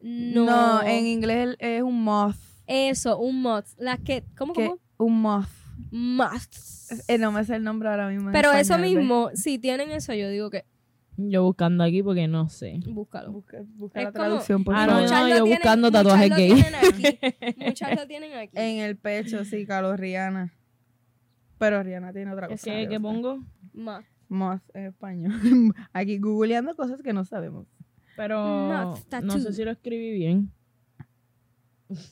No, 0.00 0.44
no. 0.44 0.82
en 0.82 1.06
inglés 1.06 1.56
es 1.58 1.82
un 1.82 2.02
moth. 2.04 2.36
Eso, 2.66 3.18
un 3.18 3.42
moth. 3.42 3.66
Las 3.78 4.00
que, 4.00 4.24
¿cómo, 4.36 4.52
que- 4.52 4.66
cómo? 4.66 4.78
un 4.98 5.20
moth. 5.22 5.48
Moths. 5.90 7.04
Eh, 7.08 7.18
no 7.18 7.32
me 7.32 7.44
sé 7.44 7.56
el 7.56 7.64
nombre 7.64 7.88
ahora 7.88 8.08
mismo. 8.08 8.28
en 8.28 8.32
Pero 8.32 8.50
eso 8.52 8.74
español, 8.74 8.82
¿ves? 8.82 8.96
mismo, 8.98 9.30
si 9.34 9.58
tienen 9.58 9.90
eso, 9.90 10.14
yo 10.14 10.28
digo 10.30 10.50
que 10.50 10.64
Yo 11.16 11.42
buscando 11.44 11.82
aquí 11.84 12.02
porque 12.02 12.28
no 12.28 12.48
sé. 12.48 12.80
búscalo. 12.86 13.32
Busca, 13.32 13.58
la 13.58 14.12
como- 14.12 14.12
traducción, 14.12 14.64
por 14.64 14.74
Ah, 14.74 14.86
no, 14.86 14.92
favor. 14.92 15.10
No, 15.10 15.22
lo 15.22 15.28
yo 15.28 15.34
tienen- 15.44 15.50
buscando 15.58 15.90
tatuajes 15.92 16.30
lo 16.30 16.36
gay. 16.36 16.52
tienen 16.54 16.74
aquí. 16.74 17.18
Muchas 17.66 17.96
lo 17.96 18.06
tienen 18.06 18.34
aquí. 18.36 18.52
En 18.54 18.78
el 18.80 18.96
pecho, 18.96 19.44
sí, 19.44 19.64
Carlos 19.66 19.98
Rihanna. 19.98 20.52
Pero 21.58 21.82
Rihanna 21.82 22.12
tiene 22.12 22.32
otra 22.32 22.48
cosa. 22.48 22.64
¿Qué, 22.64 22.86
qué 22.88 23.00
pongo? 23.00 23.42
Moth. 23.72 24.04
Moth 24.28 24.62
en 24.74 24.86
español. 24.86 25.32
Aquí 25.92 26.18
googleando 26.18 26.74
cosas 26.74 27.00
que 27.02 27.12
no 27.12 27.24
sabemos. 27.24 27.66
Pero 28.16 28.94
no 29.22 29.38
sé 29.38 29.52
si 29.52 29.64
lo 29.64 29.70
escribí 29.70 30.10
bien. 30.12 30.50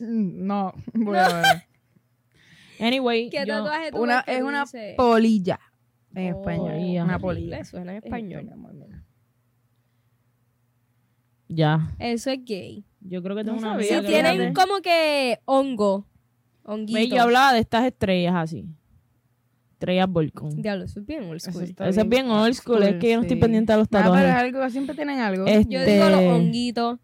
No, 0.00 0.72
voy 0.94 1.16
a 1.18 1.28
ver. 1.28 1.44
Anyway, 2.80 3.30
¿Qué 3.30 3.44
yo- 3.46 3.64
tatuaje 3.64 3.90
tú 3.90 4.02
Una, 4.02 4.16
ves 4.16 4.24
que 4.26 4.36
es 4.36 4.42
una 4.42 4.64
polilla 4.96 5.58
en 6.14 6.34
Oh, 6.34 6.38
español. 6.40 6.72
polilla. 6.72 7.04
Una 7.04 7.14
en 7.14 7.20
polilla. 7.20 7.64
suena 7.64 7.92
en 7.96 8.04
español. 8.04 8.44
mi 8.44 8.52
amor, 8.52 8.74
mira. 8.74 9.04
ya. 11.48 11.94
Eso 11.98 12.30
es 12.30 12.44
gay. 12.44 12.84
Yo 13.00 13.22
creo 13.22 13.36
que 13.36 13.44
tengo 13.44 13.60
No 13.60 13.72
una 13.74 13.82
Si 13.82 14.00
tienen 14.02 14.54
como 14.54 14.80
que 14.80 15.38
hongo, 15.44 16.06
honguito. 16.64 17.14
Yo 17.16 17.22
hablaba 17.22 17.52
de 17.52 17.60
estas 17.60 17.84
estrellas 17.84 18.34
así. 18.36 18.66
Estrellas 19.74 20.08
Volcón. 20.08 20.62
Diablo, 20.62 20.84
eso 20.84 21.00
es 21.00 21.06
bien 21.06 21.24
old 21.24 21.36
Eso 21.36 21.50
school. 21.50 21.64
está 21.64 21.88
Ese 21.88 22.00
es 22.00 22.08
bien 22.08 22.30
old 22.30 22.54
school, 22.54 22.82
es 22.82 22.96
que 22.96 23.10
yo 23.10 23.16
no 23.16 23.22
estoy 23.22 23.36
sí. 23.36 23.40
pendiente 23.40 23.72
de 23.72 23.78
los 23.78 23.88
Ah, 23.92 24.10
pero 24.14 24.32
algo, 24.38 24.70
siempre 24.70 24.94
tienen 24.94 25.20
algo. 25.20 25.44
Este- 25.46 25.72
Yo 25.74 25.84
digo 25.84 26.08
los 26.08 26.20
honguitos, 26.20 26.98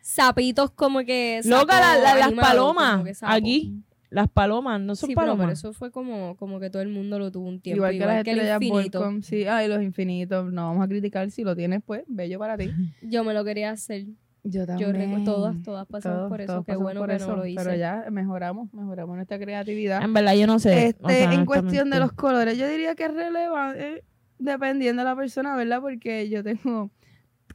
sapitos 0.00 0.70
como 0.70 1.00
que 1.04 1.40
Loca, 1.44 1.80
la- 1.80 1.96
la- 1.98 2.16
las 2.16 2.32
palomas, 2.32 3.22
aquí. 3.22 3.80
Las 4.10 4.28
palomas, 4.28 4.80
no 4.80 4.94
son 4.94 5.08
Sí, 5.08 5.14
pero, 5.16 5.26
pero 5.32 5.36
palomas. 5.38 5.58
eso 5.58 5.72
fue 5.72 5.90
como, 5.90 6.36
como 6.36 6.60
que 6.60 6.70
todo 6.70 6.82
el 6.82 6.88
mundo 6.88 7.18
lo 7.18 7.32
tuvo 7.32 7.48
un 7.48 7.58
tiempo. 7.60 7.78
igual 7.78 7.92
que 7.94 7.98
las 8.06 8.20
el 8.20 8.28
estrellas 8.28 8.62
infinito. 8.62 8.98
Volcom. 9.00 9.22
Sí, 9.22 9.44
ay, 9.44 9.66
los 9.66 9.82
infinitos. 9.82 10.52
No 10.52 10.66
vamos 10.68 10.84
a 10.84 10.88
criticar. 10.88 11.28
Si 11.32 11.42
lo 11.42 11.56
tienes, 11.56 11.82
pues, 11.84 12.04
bello 12.06 12.38
para 12.38 12.56
ti. 12.56 12.70
Yo 13.02 13.24
me 13.24 13.34
lo 13.34 13.44
quería 13.44 13.70
hacer. 13.72 14.04
Yo 14.46 14.60
Yo 14.60 14.66
también. 14.66 14.92
recuerdo 14.94 15.24
todas, 15.24 15.62
todas 15.62 15.86
pasamos 15.86 16.18
Todos- 16.18 16.28
por 16.30 16.40
eso. 16.42 16.64
Qué 16.64 16.76
bueno 16.76 17.00
por 17.00 17.08
que 17.08 17.16
eso, 17.16 17.28
no 17.28 17.36
lo 17.36 17.46
hice. 17.46 17.62
Pero 17.64 17.74
ya 17.76 18.04
mejoramos, 18.10 18.72
mejoramos 18.74 19.16
nuestra 19.16 19.38
creatividad. 19.38 20.02
En 20.02 20.12
verdad, 20.12 20.34
yo 20.34 20.46
no 20.46 20.58
sé. 20.58 20.88
Este, 20.88 21.02
o 21.04 21.08
sea, 21.08 21.32
en 21.32 21.46
cuestión 21.46 21.88
de 21.90 21.98
los 21.98 22.12
colores, 22.12 22.58
yo 22.58 22.68
diría 22.68 22.94
que 22.94 23.06
es 23.06 23.14
relevante 23.14 24.04
dependiendo 24.38 25.00
de 25.02 25.08
la 25.08 25.16
persona, 25.16 25.56
¿verdad? 25.56 25.80
Porque 25.80 26.28
yo 26.28 26.44
tengo, 26.44 26.90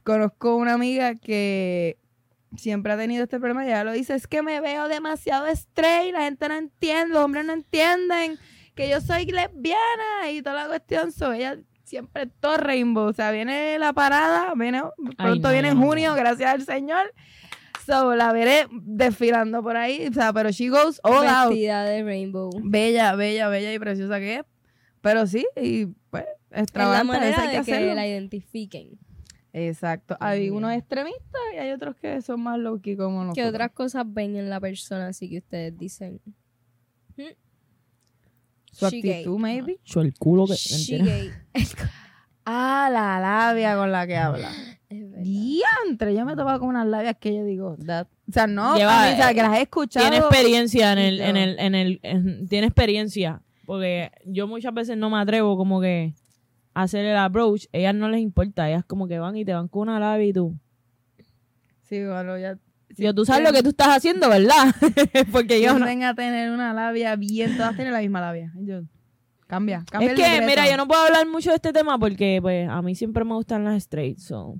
conozco 0.02 0.56
una 0.56 0.72
amiga 0.74 1.14
que 1.14 1.96
siempre 2.56 2.92
ha 2.92 2.96
tenido 2.96 3.22
este 3.22 3.38
problema, 3.38 3.64
y 3.64 3.68
ella 3.68 3.84
lo 3.84 3.92
dice, 3.92 4.14
es 4.16 4.26
que 4.26 4.42
me 4.42 4.60
veo 4.60 4.88
demasiado 4.88 5.46
straight, 5.46 6.12
la 6.12 6.22
gente 6.22 6.48
no 6.48 6.56
entiende, 6.56 7.14
los 7.14 7.24
hombres 7.24 7.44
no 7.44 7.52
entienden 7.52 8.36
que 8.74 8.88
yo 8.90 9.00
soy 9.00 9.26
lesbiana 9.26 10.30
y 10.32 10.42
toda 10.42 10.62
la 10.64 10.66
cuestión, 10.68 11.12
so 11.12 11.32
ella 11.32 11.56
siempre 11.90 12.26
todo 12.26 12.56
rainbow, 12.56 13.08
o 13.08 13.12
sea, 13.12 13.32
viene 13.32 13.76
la 13.80 13.92
parada, 13.92 14.54
viene, 14.54 14.80
pronto 15.18 15.50
viene 15.50 15.70
en 15.70 15.80
junio, 15.80 16.14
gracias 16.14 16.54
al 16.54 16.62
Señor, 16.62 17.12
so 17.84 18.14
la 18.14 18.32
veré 18.32 18.68
desfilando 18.70 19.60
por 19.60 19.76
ahí, 19.76 20.06
o 20.08 20.12
sea, 20.12 20.32
pero 20.32 20.50
she 20.50 20.68
goes 20.68 21.00
all 21.02 21.26
out. 21.26 21.50
Vestida 21.50 21.82
de 21.84 22.04
rainbow. 22.04 22.50
Bella, 22.62 23.16
bella, 23.16 23.48
bella 23.48 23.74
y 23.74 23.78
preciosa 23.80 24.20
que 24.20 24.36
es, 24.36 24.42
pero 25.00 25.26
sí, 25.26 25.44
y 25.60 25.86
pues, 26.10 26.26
Es 26.52 26.66
la 26.74 27.02
manera 27.02 27.42
de 27.42 27.50
que 27.50 27.56
hacerlo. 27.56 27.94
la 27.94 28.06
identifiquen. 28.06 28.98
Exacto. 29.52 30.16
Hay 30.20 30.42
Bien. 30.42 30.54
unos 30.54 30.72
extremistas 30.72 31.40
y 31.54 31.56
hay 31.56 31.72
otros 31.72 31.96
que 31.96 32.22
son 32.22 32.40
más 32.40 32.56
low 32.56 32.80
key 32.80 32.96
como 32.96 33.24
nosotros. 33.24 33.34
¿Qué 33.34 33.48
otras 33.48 33.72
cosas 33.72 34.04
ven 34.06 34.36
en 34.36 34.48
la 34.48 34.60
persona 34.60 35.08
así 35.08 35.28
que 35.28 35.38
ustedes 35.38 35.76
dicen? 35.76 36.20
Su 38.80 38.88
She 38.90 39.00
gay. 39.02 39.12
actitud, 39.12 39.38
maybe. 39.38 39.78
Yo 39.84 40.00
el 40.00 40.14
culo 40.14 40.46
que. 40.46 40.54
She 40.54 40.98
gay. 40.98 41.30
Ah, 42.52 42.88
la 42.90 43.20
labia 43.20 43.76
con 43.76 43.92
la 43.92 44.06
que 44.06 44.16
habla. 44.16 44.50
Diantre, 44.88 46.14
yo 46.14 46.24
me 46.24 46.32
he 46.32 46.36
topado 46.36 46.58
con 46.58 46.70
unas 46.70 46.86
labias 46.86 47.16
que 47.20 47.34
yo 47.34 47.44
digo, 47.44 47.76
that- 47.86 48.08
o 48.28 48.32
sea, 48.32 48.46
no, 48.46 48.76
Lleva- 48.76 49.06
mí, 49.06 49.12
o 49.12 49.16
sea, 49.16 49.34
que 49.34 49.42
las 49.42 49.58
he 49.58 49.62
escuchado. 49.62 50.08
Tiene 50.08 50.24
experiencia 50.24 50.92
en 50.92 50.98
el, 50.98 51.20
en 51.20 51.36
el, 51.36 51.58
en 51.60 51.74
el, 51.74 52.00
en- 52.02 52.48
tiene 52.48 52.66
experiencia. 52.66 53.42
Porque 53.66 54.10
yo 54.24 54.48
muchas 54.48 54.74
veces 54.74 54.96
no 54.96 55.10
me 55.10 55.18
atrevo 55.18 55.56
como 55.56 55.80
que 55.80 56.14
a 56.74 56.82
hacer 56.82 57.04
el 57.04 57.16
approach. 57.16 57.66
Ellas 57.72 57.94
no 57.94 58.08
les 58.08 58.20
importa. 58.20 58.68
Ellas 58.68 58.84
como 58.84 59.06
que 59.06 59.18
van 59.18 59.36
y 59.36 59.44
te 59.44 59.52
van 59.52 59.68
con 59.68 59.82
una 59.88 60.00
labia 60.00 60.26
y 60.26 60.32
tú. 60.32 60.56
Sí, 61.82 62.04
bueno, 62.04 62.36
ya. 62.38 62.58
Sí, 62.96 63.02
yo, 63.02 63.14
tú 63.14 63.24
sabes 63.24 63.42
lo 63.44 63.52
que 63.52 63.62
tú 63.62 63.70
estás 63.70 63.88
haciendo, 63.88 64.28
¿verdad? 64.28 64.74
Porque 65.32 65.60
yo 65.60 65.78
no. 65.78 65.86
Tienden 65.86 66.04
a 66.04 66.14
tener 66.14 66.50
una 66.50 66.72
labia 66.72 67.16
bien, 67.16 67.56
todas 67.56 67.74
tienen 67.74 67.92
la 67.92 68.00
misma 68.00 68.20
labia. 68.20 68.52
Yo, 68.60 68.82
cambia, 69.46 69.84
cambia 69.90 70.12
Es 70.12 70.18
el 70.18 70.24
que, 70.24 70.30
libreto. 70.30 70.46
mira, 70.46 70.70
yo 70.70 70.76
no 70.76 70.86
puedo 70.88 71.02
hablar 71.02 71.26
mucho 71.26 71.50
de 71.50 71.56
este 71.56 71.72
tema 71.72 71.98
porque, 71.98 72.38
pues, 72.40 72.68
a 72.68 72.82
mí 72.82 72.94
siempre 72.94 73.24
me 73.24 73.34
gustan 73.34 73.64
las 73.64 73.76
straight, 73.76 74.18
so. 74.18 74.56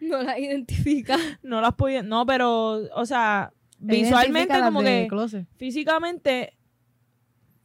No 0.00 0.22
la 0.22 0.38
identifica. 0.38 1.16
No 1.42 1.60
las 1.60 1.74
puedo, 1.74 2.02
no, 2.02 2.26
pero, 2.26 2.80
o 2.94 3.06
sea, 3.06 3.52
visualmente 3.78 4.54
las 4.54 4.64
como 4.64 4.82
que, 4.82 5.06
closet. 5.08 5.46
físicamente, 5.56 6.56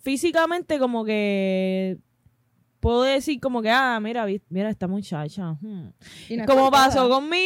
físicamente 0.01 0.79
como 0.79 1.03
que 1.05 1.97
puedo 2.79 3.03
decir 3.03 3.39
como 3.39 3.61
que, 3.61 3.69
ah, 3.69 3.99
mira, 4.01 4.25
mira 4.49 4.69
esta 4.69 4.87
muchacha. 4.87 5.57
hmm. 5.61 5.89
Como 6.45 6.71
pasó 6.71 7.09
con 7.09 7.29
mi, 7.29 7.37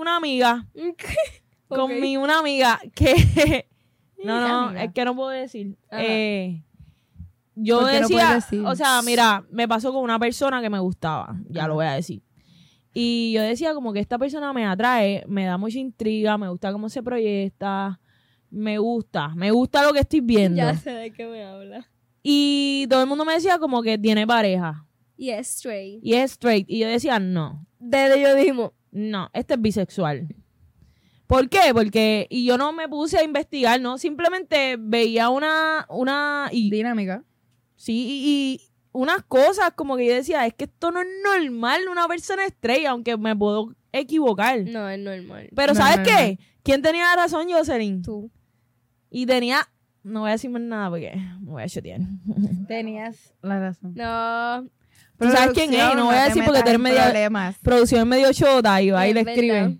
una 0.00 0.16
amiga, 0.16 0.66
con 1.68 2.00
mi, 2.00 2.16
una 2.16 2.38
amiga 2.40 2.80
que, 2.94 3.14
no, 4.18 4.22
¿qué 4.22 4.24
no, 4.24 4.60
amiga? 4.66 4.84
es 4.84 4.92
que 4.92 5.04
no 5.04 5.14
puedo 5.14 5.30
decir. 5.30 5.76
Eh, 5.92 6.62
yo 7.54 7.80
¿Por 7.80 7.90
qué 7.90 8.00
no 8.00 8.08
decía, 8.08 8.34
decir? 8.34 8.64
o 8.64 8.74
sea, 8.74 9.02
mira, 9.02 9.44
me 9.50 9.68
pasó 9.68 9.92
con 9.92 10.02
una 10.02 10.18
persona 10.18 10.60
que 10.62 10.70
me 10.70 10.78
gustaba, 10.78 11.36
ya 11.48 11.66
lo 11.68 11.74
voy 11.74 11.86
a 11.86 11.92
decir. 11.92 12.22
Y 12.92 13.32
yo 13.32 13.42
decía 13.42 13.72
como 13.74 13.92
que 13.92 14.00
esta 14.00 14.18
persona 14.18 14.52
me 14.52 14.66
atrae, 14.66 15.24
me 15.28 15.44
da 15.44 15.56
mucha 15.58 15.78
intriga, 15.78 16.36
me 16.38 16.48
gusta 16.48 16.72
cómo 16.72 16.88
se 16.88 17.02
proyecta, 17.02 18.00
me 18.50 18.78
gusta, 18.78 19.28
me 19.36 19.50
gusta 19.52 19.84
lo 19.84 19.92
que 19.92 20.00
estoy 20.00 20.20
viendo. 20.20 20.56
Ya 20.56 20.74
sé 20.76 20.90
de 20.90 21.12
qué 21.12 21.26
me 21.26 21.44
habla. 21.44 21.88
Y 22.22 22.86
todo 22.90 23.02
el 23.02 23.06
mundo 23.08 23.24
me 23.24 23.34
decía 23.34 23.58
como 23.58 23.80
que 23.82 23.96
tiene 23.96 24.26
pareja 24.26 24.84
Y 25.16 25.30
es 25.30 25.48
straight. 25.56 26.00
y 26.02 26.14
es 26.14 26.32
straight. 26.32 26.68
Y 26.68 26.80
yo 26.80 26.88
decía, 26.88 27.18
no, 27.20 27.64
Desde 27.78 28.20
yo 28.20 28.34
dijimos, 28.34 28.72
no, 28.92 29.30
este 29.32 29.54
es 29.54 29.60
bisexual. 29.60 30.28
¿Por 31.26 31.48
qué? 31.48 31.72
Porque, 31.72 32.26
y 32.28 32.44
yo 32.44 32.58
no 32.58 32.72
me 32.72 32.88
puse 32.88 33.18
a 33.18 33.22
investigar, 33.22 33.80
¿no? 33.80 33.98
Simplemente 33.98 34.76
veía 34.78 35.28
una, 35.28 35.86
una, 35.88 36.48
y, 36.50 36.70
Dinámica. 36.70 37.22
sí, 37.76 37.92
y, 37.92 38.28
y 38.28 38.60
unas 38.92 39.22
cosas 39.22 39.70
como 39.76 39.96
que 39.96 40.06
yo 40.06 40.14
decía, 40.14 40.44
es 40.46 40.54
que 40.54 40.64
esto 40.64 40.90
no 40.90 41.00
es 41.00 41.06
normal 41.24 41.82
una 41.88 42.08
persona 42.08 42.44
estrella, 42.44 42.90
aunque 42.90 43.16
me 43.16 43.36
puedo 43.36 43.76
equivocar. 43.92 44.60
no, 44.62 44.88
es 44.88 44.98
normal. 44.98 45.48
Pero 45.54 45.74
No, 45.74 45.78
¿sabes 45.80 45.98
no, 45.98 46.04
qué? 46.04 46.38
¿Quién 46.64 46.82
tenía 46.82 47.04
la 47.04 47.22
razón? 47.22 47.46
Jocelyn. 47.48 48.02
Tú. 48.02 48.30
Y 49.08 49.26
tenía, 49.26 49.60
no 50.02 50.20
voy 50.22 50.30
a 50.30 50.32
decir 50.32 50.50
más 50.50 50.62
nada 50.62 50.90
porque 50.90 51.14
me 51.40 51.52
voy 51.52 51.62
a 51.62 51.68
chotear. 51.68 52.00
Tenías 52.66 53.32
la 53.42 53.60
razón. 53.60 53.94
No, 53.94 54.68
Tú 55.20 55.30
sabes 55.30 55.52
quién 55.52 55.72
es, 55.74 55.94
no 55.94 56.06
voy 56.06 56.14
a 56.16 56.24
decir 56.24 56.42
porque 56.44 56.62
tú 56.62 56.68
eres 56.70 56.80
media- 56.80 57.04
problemas. 57.04 57.56
Producción 57.58 58.08
medio 58.08 58.32
chota 58.32 58.80
y 58.82 58.90
va 58.90 59.06
y 59.06 59.10
es 59.10 59.14
le 59.14 59.24
verdad. 59.24 59.34
escribe. 59.44 59.78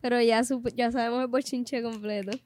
Pero 0.00 0.20
ya, 0.20 0.42
ya 0.76 0.92
sabemos 0.92 1.22
el 1.22 1.28
bochinche 1.28 1.82
completo. 1.82 2.38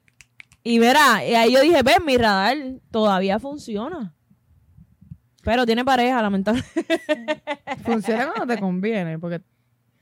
Y 0.63 0.79
verá, 0.79 1.25
y 1.25 1.35
ahí 1.35 1.53
yo 1.53 1.61
dije, 1.61 1.83
ves, 1.83 1.97
mi 2.05 2.17
radar 2.17 2.55
todavía 2.91 3.39
funciona. 3.39 4.13
Pero 5.43 5.65
tiene 5.65 5.83
pareja, 5.85 6.21
lamentablemente. 6.21 6.85
Funciona 7.83 8.31
cuando 8.35 8.53
te 8.53 8.59
conviene, 8.59 9.17
porque 9.19 9.41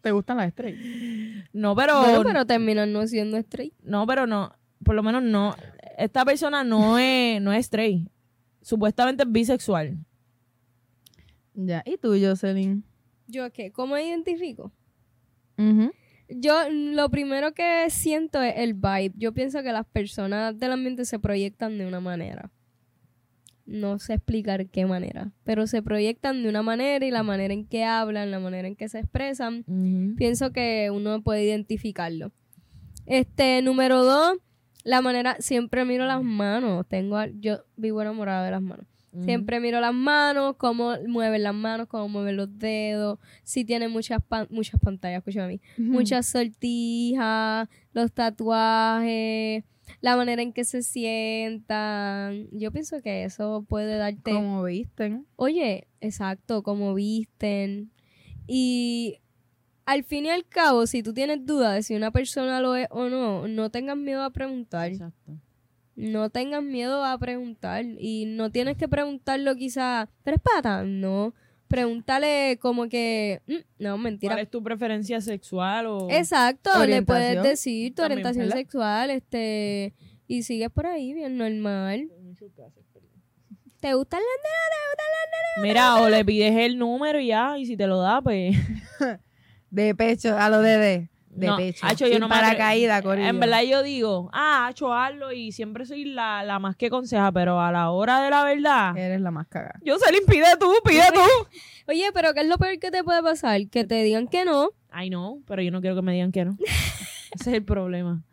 te 0.02 0.12
gustan 0.12 0.38
las 0.38 0.48
estrellas. 0.48 0.82
No, 1.54 1.76
pero, 1.76 2.00
Bueno, 2.02 2.24
pero 2.24 2.46
terminan 2.46 2.92
no 2.94 3.06
siendo 3.08 3.38
straight. 3.38 3.74
no, 3.84 4.06
pero 4.08 4.28
no, 4.28 4.54
por 4.84 4.96
lo 4.96 5.04
menos 5.04 5.24
no. 5.24 5.56
Esta 5.98 6.24
persona 6.26 6.64
no 6.64 6.98
es, 7.00 7.42
no 7.42 7.52
es 7.54 7.66
straight. 7.66 8.08
Supuestamente 8.62 9.24
es 9.24 9.32
bisexual. 9.32 9.98
Ya, 11.60 11.82
¿y 11.86 11.98
tú, 11.98 12.10
Jocelyn? 12.22 12.84
¿Yo 13.28 13.52
qué? 13.52 13.72
¿Cómo 13.72 13.98
identifico? 13.98 14.72
Ujú. 15.58 15.92
Yo 16.30 16.54
lo 16.70 17.10
primero 17.10 17.54
que 17.54 17.90
siento 17.90 18.42
es 18.44 18.54
el 18.58 18.74
vibe. 18.76 19.14
Yo 19.16 19.34
pienso 19.34 19.64
que 19.64 19.72
las 19.72 19.86
personas 19.88 20.58
del 20.60 20.72
ambiente 20.74 21.04
se 21.06 21.18
proyectan 21.20 21.78
de 21.80 21.88
una 21.88 22.00
manera. 22.00 22.52
No 23.66 23.98
sé 24.00 24.14
explicar 24.14 24.68
qué 24.68 24.86
manera, 24.86 25.32
pero 25.44 25.68
se 25.68 25.82
proyectan 25.82 26.44
de 26.44 26.48
una 26.50 26.62
manera 26.62 27.06
y 27.06 27.12
la 27.12 27.24
manera 27.24 27.54
en 27.54 27.66
que 27.66 27.84
hablan, 27.84 28.30
la 28.32 28.40
manera 28.40 28.68
en 28.68 28.76
que 28.78 28.88
se 28.88 29.00
expresan, 29.00 29.66
pienso 30.16 30.52
que 30.52 30.90
uno 30.94 31.22
puede 31.22 31.44
identificarlo. 31.44 32.32
Este, 33.08 33.62
número 33.62 34.06
dos, 34.06 34.38
la 34.84 35.02
manera, 35.02 35.36
siempre 35.40 35.84
miro 35.86 36.06
las 36.06 36.24
manos. 36.24 36.86
Tengo, 36.88 37.18
al- 37.18 37.40
yo 37.42 37.64
vivo 37.76 38.02
enamorada 38.02 38.46
de 38.46 38.52
las 38.52 38.62
manos. 38.62 38.86
Siempre 39.24 39.60
miro 39.60 39.80
las 39.80 39.94
manos, 39.94 40.56
cómo 40.58 40.94
mueven 41.08 41.42
las 41.44 41.54
manos, 41.56 41.88
cómo 41.88 42.08
mueven 42.08 42.36
los 42.38 42.60
dedos, 42.60 43.18
si 43.44 43.66
tienen 43.66 43.90
muchas 43.92 44.22
pan- 44.22 44.48
muchas 44.52 44.80
pantallas, 44.80 45.20
escúchame 45.20 45.46
a 45.46 45.48
mí, 45.48 45.62
muchas 45.78 46.26
sortijas, 46.28 47.68
los 47.94 48.12
tatuajes, 48.12 49.64
la 50.02 50.16
manera 50.18 50.42
en 50.42 50.54
que 50.54 50.64
se 50.66 50.84
sientan. 50.84 52.48
Yo 52.52 52.72
pienso 52.72 53.02
que 53.02 53.24
eso 53.24 53.66
puede 53.68 53.98
darte 53.98 54.32
Como 54.32 54.64
visten. 54.64 55.26
Oye, 55.36 55.88
exacto, 56.02 56.62
como 56.64 56.94
visten. 56.94 57.92
Y 58.46 59.20
al 59.86 60.04
fin 60.04 60.26
y 60.26 60.30
al 60.30 60.46
cabo, 60.46 60.86
si 60.86 61.02
tú 61.04 61.14
tienes 61.14 61.46
duda 61.46 61.74
de 61.74 61.84
si 61.84 61.96
una 61.96 62.12
persona 62.12 62.60
lo 62.62 62.76
es 62.76 62.88
o 62.92 63.10
no, 63.10 63.48
no 63.48 63.70
tengas 63.72 63.98
miedo 63.98 64.24
a 64.24 64.30
preguntar. 64.32 64.92
Exacto. 64.92 65.34
No 65.98 66.30
tengas 66.30 66.62
miedo 66.64 67.04
a 67.04 67.18
preguntar. 67.18 67.84
Y 68.00 68.26
no 68.28 68.52
tienes 68.52 68.78
que 68.78 68.88
preguntarlo 68.88 69.56
quizá, 69.56 70.08
¿tres 70.24 70.40
patas? 70.40 70.86
No. 70.86 71.34
Pregúntale 71.68 72.58
como 72.62 72.88
que, 72.88 73.42
"Mm, 73.48 73.84
no, 73.84 73.98
mentira. 73.98 74.36
¿Cuál 74.36 74.44
es 74.44 74.50
tu 74.52 74.64
preferencia 74.64 75.20
sexual? 75.20 75.88
O... 75.88 76.08
Exacto, 76.10 76.70
le 76.86 77.02
puedes 77.02 77.42
decir 77.44 77.90
tu 77.96 78.04
También, 78.04 78.20
orientación 78.20 78.46
¿verdad? 78.46 78.58
sexual, 78.58 79.10
este, 79.10 79.94
y 80.28 80.44
sigues 80.44 80.70
por 80.70 80.86
ahí 80.86 81.14
bien 81.14 81.36
normal. 81.36 82.10
¿Te 83.82 83.94
gustan 83.96 84.20
las 84.20 85.64
Mira, 85.64 85.96
o 85.96 86.10
le 86.10 86.24
pides 86.24 86.56
el 86.56 86.78
número 86.78 87.20
y 87.20 87.28
ya, 87.28 87.58
y 87.58 87.66
si 87.66 87.76
te 87.76 87.88
lo 87.88 88.00
da, 88.00 88.22
pues... 88.22 88.56
De 89.70 89.94
pecho, 89.96 90.38
a 90.38 90.50
lo 90.50 90.62
de 90.62 90.78
de. 90.78 91.10
De 91.38 91.48
No, 91.48 91.58
pecho. 91.58 91.86
yo 91.98 92.08
Sin 92.08 92.20
no 92.20 92.28
paracaídas, 92.30 93.02
corillo. 93.04 93.28
En 93.28 93.40
verdad 93.40 93.62
yo 93.64 93.84
digo, 93.84 94.30
ah, 94.34 94.68
hacho, 94.68 94.94
hazlo 94.94 95.32
y 95.32 95.52
siempre 95.52 95.86
soy 95.86 96.06
la, 96.06 96.44
la 96.44 96.58
más 96.60 96.76
que 96.76 96.88
aconseja, 96.88 97.32
pero 97.32 97.62
a 97.62 97.72
la 97.72 97.92
hora 97.92 98.22
de 98.22 98.30
la 98.32 98.44
verdad, 98.44 98.98
Eres 98.98 99.22
la 99.22 99.32
más 99.32 99.48
cagada. 99.48 99.80
yo 99.84 99.98
se 100.00 100.12
le 100.12 100.22
pide 100.22 100.46
tú, 100.60 100.72
pide 100.84 101.04
tú. 101.14 101.22
Oye, 101.88 102.06
pero 102.14 102.34
¿qué 102.34 102.42
es 102.42 102.48
lo 102.48 102.58
peor 102.58 102.80
que 102.80 102.92
te 102.92 103.04
puede 103.04 103.22
pasar? 103.24 103.62
Que 103.70 103.84
te 103.86 104.02
digan 104.04 104.28
que 104.28 104.44
no. 104.46 104.70
Ay, 104.90 105.10
no, 105.10 105.40
pero 105.48 105.62
yo 105.62 105.72
no 105.72 105.80
quiero 105.80 105.96
que 105.96 106.02
me 106.02 106.12
digan 106.14 106.32
que 106.32 106.44
no. 106.46 106.58
Ese 107.40 107.52
es 107.52 107.56
el 107.58 107.64
problema. 107.64 108.24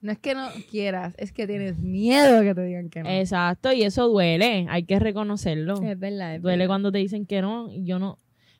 No 0.00 0.12
es 0.12 0.18
que 0.18 0.34
no 0.34 0.48
quieras, 0.70 1.14
es 1.18 1.32
que 1.32 1.46
tienes 1.46 1.78
miedo 1.78 2.42
que 2.42 2.54
te 2.54 2.62
digan 2.64 2.88
que 2.88 3.02
no. 3.02 3.08
Exacto, 3.10 3.72
y 3.72 3.82
eso 3.82 4.08
duele, 4.08 4.66
hay 4.70 4.84
que 4.84 4.98
reconocerlo. 4.98 5.82
Es 5.82 5.98
verdad, 5.98 6.36
es 6.36 6.42
Duele 6.42 6.58
verdad. 6.58 6.68
cuando 6.68 6.92
te 6.92 6.98
dicen 6.98 7.26
que 7.26 7.42
no, 7.42 7.68
y 7.72 7.84
yo 7.84 7.98
no. 7.98 8.18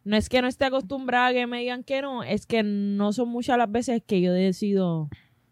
No 0.08 0.16
es 0.16 0.28
que 0.28 0.40
no 0.40 0.48
esté 0.48 0.64
acostumbrada 0.64 1.26
a 1.28 1.32
que 1.32 1.46
me 1.46 1.60
digan 1.60 1.84
que 1.84 2.00
no, 2.00 2.22
es 2.22 2.46
que 2.46 2.62
no 2.62 3.12
son 3.12 3.28
muchas 3.28 3.58
las 3.58 3.70
veces 3.70 4.02
que 4.06 4.20
yo 4.20 4.32
decido. 4.32 5.08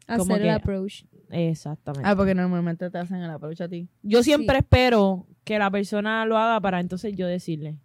como 0.07 0.35
hacer 0.35 0.37
el 0.37 0.43
que- 0.43 0.51
approach. 0.53 1.05
Exactamente. 1.31 2.09
Ah, 2.09 2.15
porque 2.17 2.35
normalmente 2.35 2.89
te 2.91 2.97
hacen 2.99 3.17
el 3.19 3.31
approach 3.31 3.61
a 3.61 3.69
ti. 3.69 3.89
Yo 4.03 4.23
siempre 4.23 4.57
Sí. 4.57 4.61
espero 4.61 5.27
que 5.45 5.59
la 5.59 5.71
persona 5.71 6.25
lo 6.27 6.39
haga 6.39 6.61
para 6.61 6.79
entonces 6.81 7.15
yo 7.17 7.27
decirle. 7.27 7.77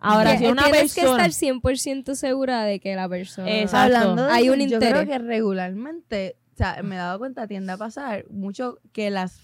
Ahora, 0.00 0.32
Que- 0.32 0.38
si 0.38 0.46
una 0.46 0.64
tienes 0.64 0.94
persona... 0.94 1.16
que 1.22 1.28
estar 1.28 1.32
100% 1.32 2.14
segura 2.16 2.64
de 2.64 2.80
que 2.80 2.94
la 2.96 3.08
persona... 3.08 3.48
Exacto. 3.60 3.96
Hablando 3.96 4.26
de 4.26 4.32
Hay 4.32 4.48
un 4.50 4.58
yo 4.58 4.64
interés. 4.64 4.90
creo 4.92 5.06
que 5.06 5.18
regularmente, 5.18 6.36
o 6.52 6.56
sea, 6.56 6.82
me 6.82 6.96
he 6.96 6.98
dado 6.98 7.18
cuenta, 7.18 7.46
tiende 7.46 7.72
a 7.72 7.76
pasar 7.78 8.26
mucho 8.30 8.78
que 8.92 9.10
las, 9.10 9.40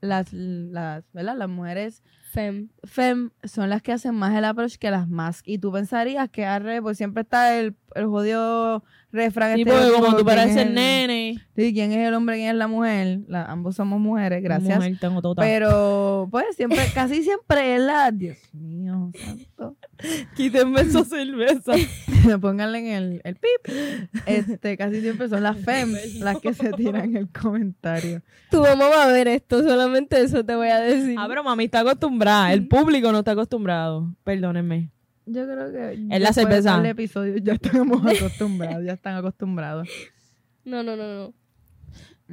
las, 0.00 0.32
las, 0.32 1.04
¿verdad? 1.12 1.36
Las 1.36 1.48
mujeres 1.48 2.02
Fem. 2.34 2.68
fem 2.82 3.30
son 3.44 3.70
las 3.70 3.80
que 3.80 3.92
hacen 3.92 4.16
más 4.16 4.36
el 4.36 4.44
approach 4.44 4.74
que 4.74 4.90
las 4.90 5.08
más. 5.08 5.40
Y 5.44 5.58
tú 5.58 5.70
pensarías 5.70 6.28
que 6.30 6.44
arre, 6.44 6.82
pues 6.82 6.96
siempre 6.96 7.22
está 7.22 7.56
el, 7.56 7.76
el 7.94 8.06
jodido 8.06 8.82
refrán. 9.14 9.54
Sí, 9.54 9.62
este 9.62 9.72
porque 9.72 9.92
como 9.92 10.06
tú 10.10 10.14
¿quién 10.16 10.26
pareces 10.26 10.56
es 10.56 10.66
el- 10.66 10.74
nene. 10.74 11.38
Sí, 11.56 11.72
quién 11.72 11.92
es 11.92 12.08
el 12.08 12.14
hombre, 12.14 12.36
quién 12.36 12.48
es 12.50 12.56
la 12.56 12.66
mujer. 12.66 13.20
La- 13.28 13.44
ambos 13.44 13.76
somos 13.76 14.00
mujeres, 14.00 14.42
gracias. 14.42 14.76
Mujer, 14.76 14.98
tengo 15.00 15.22
tota. 15.22 15.40
Pero, 15.40 16.28
pues, 16.30 16.56
siempre, 16.56 16.80
casi 16.92 17.22
siempre 17.22 17.76
es 17.76 17.80
la. 17.80 18.10
Dios 18.10 18.36
mío, 18.52 19.10
santo. 19.24 19.76
Quítenme 20.36 20.80
esa 20.82 21.04
cerveza. 21.04 21.72
Pónganle 22.40 22.78
en 22.80 22.86
el, 22.86 23.20
el 23.24 23.36
pip. 23.36 23.74
Este, 24.26 24.76
casi 24.76 25.00
siempre 25.00 25.28
son 25.28 25.42
las 25.42 25.56
fems 25.58 26.16
las 26.16 26.38
que 26.40 26.52
se 26.54 26.72
tiran 26.72 27.16
el 27.16 27.28
comentario. 27.30 28.22
Tu 28.50 28.60
mamá 28.60 28.88
va 28.88 29.04
a 29.04 29.08
ver 29.12 29.28
esto, 29.28 29.62
solamente 29.62 30.20
eso 30.20 30.44
te 30.44 30.54
voy 30.54 30.68
a 30.68 30.80
decir. 30.80 31.16
ah, 31.18 31.26
pero 31.28 31.44
mami 31.44 31.64
está 31.64 31.80
acostumbrada. 31.80 32.52
El 32.52 32.66
público 32.66 33.12
no 33.12 33.18
está 33.20 33.32
acostumbrado. 33.32 34.12
Perdónenme. 34.24 34.90
Yo 35.26 35.44
creo 35.46 35.72
que. 35.72 36.06
Es 36.10 36.20
la 36.20 36.32
cerveza. 36.32 36.76
tal 36.76 36.86
episodio 36.86 37.36
ya 37.38 37.54
estamos 37.54 38.04
acostumbrados, 38.06 38.84
ya 38.84 38.92
están 38.92 39.16
acostumbrados. 39.16 39.88
No, 40.64 40.82
no, 40.82 40.96
no, 40.96 41.14
no. 41.14 41.34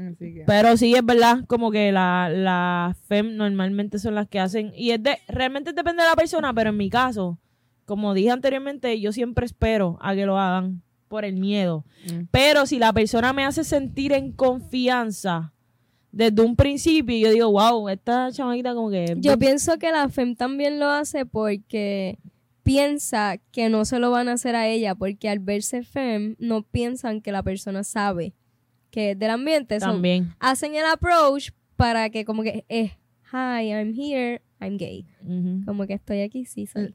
Así 0.09 0.33
que. 0.33 0.43
Pero 0.45 0.77
sí 0.77 0.95
es 0.95 1.05
verdad, 1.05 1.45
como 1.47 1.71
que 1.71 1.91
las 1.91 2.31
la 2.31 2.95
FEM 3.07 3.35
normalmente 3.35 3.99
son 3.99 4.15
las 4.15 4.27
que 4.27 4.39
hacen. 4.39 4.71
Y 4.75 4.91
es 4.91 5.03
de, 5.03 5.17
realmente 5.27 5.73
depende 5.73 6.03
de 6.03 6.09
la 6.09 6.15
persona, 6.15 6.53
pero 6.53 6.69
en 6.69 6.77
mi 6.77 6.89
caso, 6.89 7.39
como 7.85 8.13
dije 8.13 8.31
anteriormente, 8.31 8.99
yo 8.99 9.11
siempre 9.11 9.45
espero 9.45 9.97
a 10.01 10.15
que 10.15 10.25
lo 10.25 10.37
hagan 10.37 10.81
por 11.07 11.25
el 11.25 11.35
miedo. 11.35 11.85
Mm. 12.05 12.27
Pero 12.31 12.65
si 12.65 12.79
la 12.79 12.93
persona 12.93 13.33
me 13.33 13.45
hace 13.45 13.63
sentir 13.65 14.13
en 14.13 14.31
confianza 14.31 15.53
desde 16.11 16.41
un 16.41 16.55
principio, 16.55 17.17
yo 17.17 17.31
digo, 17.31 17.51
wow, 17.51 17.89
esta 17.89 18.31
chamaquita 18.31 18.73
como 18.73 18.89
que... 18.89 19.15
Yo 19.17 19.37
pienso 19.37 19.77
que 19.77 19.91
la 19.91 20.07
FEM 20.07 20.35
también 20.35 20.79
lo 20.79 20.89
hace 20.89 21.25
porque 21.25 22.17
piensa 22.71 23.37
que 23.51 23.69
no 23.69 23.85
se 23.85 23.99
lo 23.99 24.11
van 24.11 24.29
a 24.29 24.33
hacer 24.33 24.55
a 24.55 24.67
ella, 24.67 24.95
porque 24.95 25.29
al 25.29 25.39
verse 25.39 25.83
FEM 25.83 26.35
no 26.39 26.63
piensan 26.63 27.21
que 27.21 27.31
la 27.31 27.43
persona 27.43 27.83
sabe 27.83 28.33
que 28.91 29.11
es 29.11 29.19
del 29.19 29.31
ambiente. 29.31 29.79
También. 29.79 30.33
hacen 30.39 30.75
el 30.75 30.85
approach 30.85 31.49
para 31.75 32.09
que 32.09 32.25
como 32.25 32.43
que, 32.43 32.65
eh, 32.69 32.91
hi, 33.31 33.69
I'm 33.69 33.93
here, 33.97 34.41
I'm 34.59 34.77
gay. 34.77 35.05
Como 35.65 35.87
que 35.87 35.93
estoy 35.93 36.21
aquí, 36.21 36.45
sí, 36.45 36.67
soy. 36.67 36.93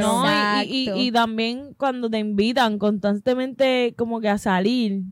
No, 0.00 0.24
y, 0.62 0.90
y 0.94 1.10
también 1.10 1.74
cuando 1.76 2.08
te 2.08 2.20
invitan 2.20 2.78
constantemente 2.78 3.94
como 3.98 4.20
que 4.20 4.28
a 4.28 4.38
salir, 4.38 5.02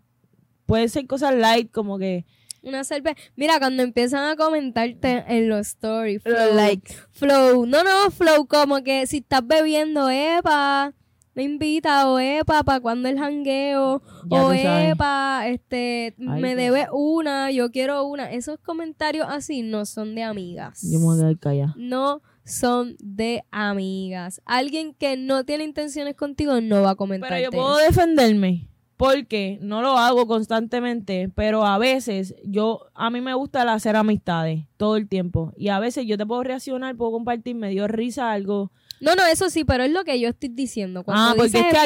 puede 0.67 0.89
ser 0.89 1.07
cosas 1.07 1.35
light 1.35 1.71
como 1.73 1.99
que... 1.99 2.25
Una 2.65 2.85
cerveza. 2.85 3.17
Mira, 3.37 3.59
cuando 3.59 3.83
empiezan 3.83 4.25
a 4.31 4.37
comentarte 4.37 5.25
en 5.29 5.49
los 5.49 5.61
stories, 5.69 6.23
Los 6.25 6.35
flow, 6.35 6.55
likes. 6.57 6.95
flow, 7.13 7.67
no, 7.67 7.85
no, 7.85 8.11
flow, 8.11 8.47
como 8.47 8.83
que 8.83 9.07
si 9.07 9.19
estás 9.19 9.47
bebiendo, 9.47 10.09
epa, 10.11 10.93
me 11.35 11.43
invita, 11.43 12.09
o 12.09 12.19
epa, 12.19 12.63
para 12.63 12.81
cuando 12.81 13.09
el 13.09 13.19
jangueo, 13.19 14.03
Ya 14.31 14.43
o 14.45 14.49
sabes. 14.55 14.93
epa, 14.93 15.43
este, 15.49 16.15
Ay, 16.19 16.41
me 16.41 16.55
Dios. 16.55 16.57
debe 16.57 16.87
una, 16.93 17.51
yo 17.51 17.71
quiero 17.71 18.05
una. 18.07 18.31
Esos 18.33 18.59
comentarios 18.61 19.27
así 19.29 19.63
no 19.63 19.85
son 19.85 20.15
de 20.15 20.23
amigas. 20.23 20.81
Yo 20.83 20.99
me 21.01 21.05
voy 21.07 21.17
a 21.17 21.21
quedar 21.21 21.39
callada. 21.39 21.75
No 21.77 22.23
son 22.45 22.97
de 23.01 23.43
amigas. 23.51 24.41
Alguien 24.45 24.95
que 24.95 25.17
no 25.17 25.45
tiene 25.45 25.65
intenciones 25.65 26.15
contigo 26.15 26.61
no 26.61 26.83
va 26.83 26.91
a 26.91 26.95
comentar. 26.95 27.29
Pero 27.31 27.43
yo 27.45 27.51
puedo 27.51 27.77
defenderme 27.79 28.69
porque 28.97 29.59
no 29.61 29.83
lo 29.83 29.99
hago 29.99 30.27
constantemente, 30.27 31.29
pero 31.35 31.65
a 31.67 31.79
veces 31.79 32.35
yo 32.45 32.87
a 32.95 33.11
mí 33.11 33.21
me 33.21 33.35
gusta 33.35 33.63
el 33.63 33.69
hacer 33.69 33.97
amistades 33.97 34.67
todo 34.77 34.97
el 34.97 35.09
tiempo 35.09 35.53
y 35.57 35.69
a 35.69 35.79
veces 35.81 36.07
yo 36.07 36.17
te 36.17 36.25
puedo 36.27 36.43
reaccionar, 36.45 36.97
puedo 36.97 37.13
compartir, 37.13 37.57
me 37.57 37.71
dio 37.71 37.89
risa 37.89 38.31
algo. 38.33 38.71
No, 39.01 39.17
no, 39.17 39.27
eso 39.27 39.51
sí, 39.51 39.65
pero 39.65 39.83
es 39.83 39.91
lo 39.91 40.05
que 40.05 40.19
yo 40.21 40.29
estoy 40.29 40.49
diciendo. 40.51 41.03
Cuando 41.03 41.23
ah, 41.23 41.35
porque 41.37 41.51
dices 41.51 41.67
es 41.67 41.73
que 41.73 41.79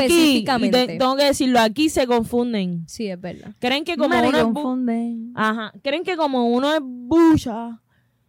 aquí 0.50 0.70
te- 0.70 0.86
tengo 0.98 1.16
que 1.16 1.24
decirlo, 1.24 1.58
aquí 1.60 1.88
se 1.88 2.06
confunden. 2.06 2.84
Sí, 2.86 3.08
es 3.08 3.20
verdad. 3.20 3.52
Creen 3.58 3.84
que 3.84 3.96
como 3.96 4.10
Me 4.10 4.28
uno 4.28 4.36
es 4.38 4.44
confunden. 4.44 5.32
Ajá, 5.34 5.72
creen 5.82 6.04
que 6.04 6.16
como 6.16 6.48
uno 6.48 6.72
es 6.74 6.80
bucha, 6.82 7.80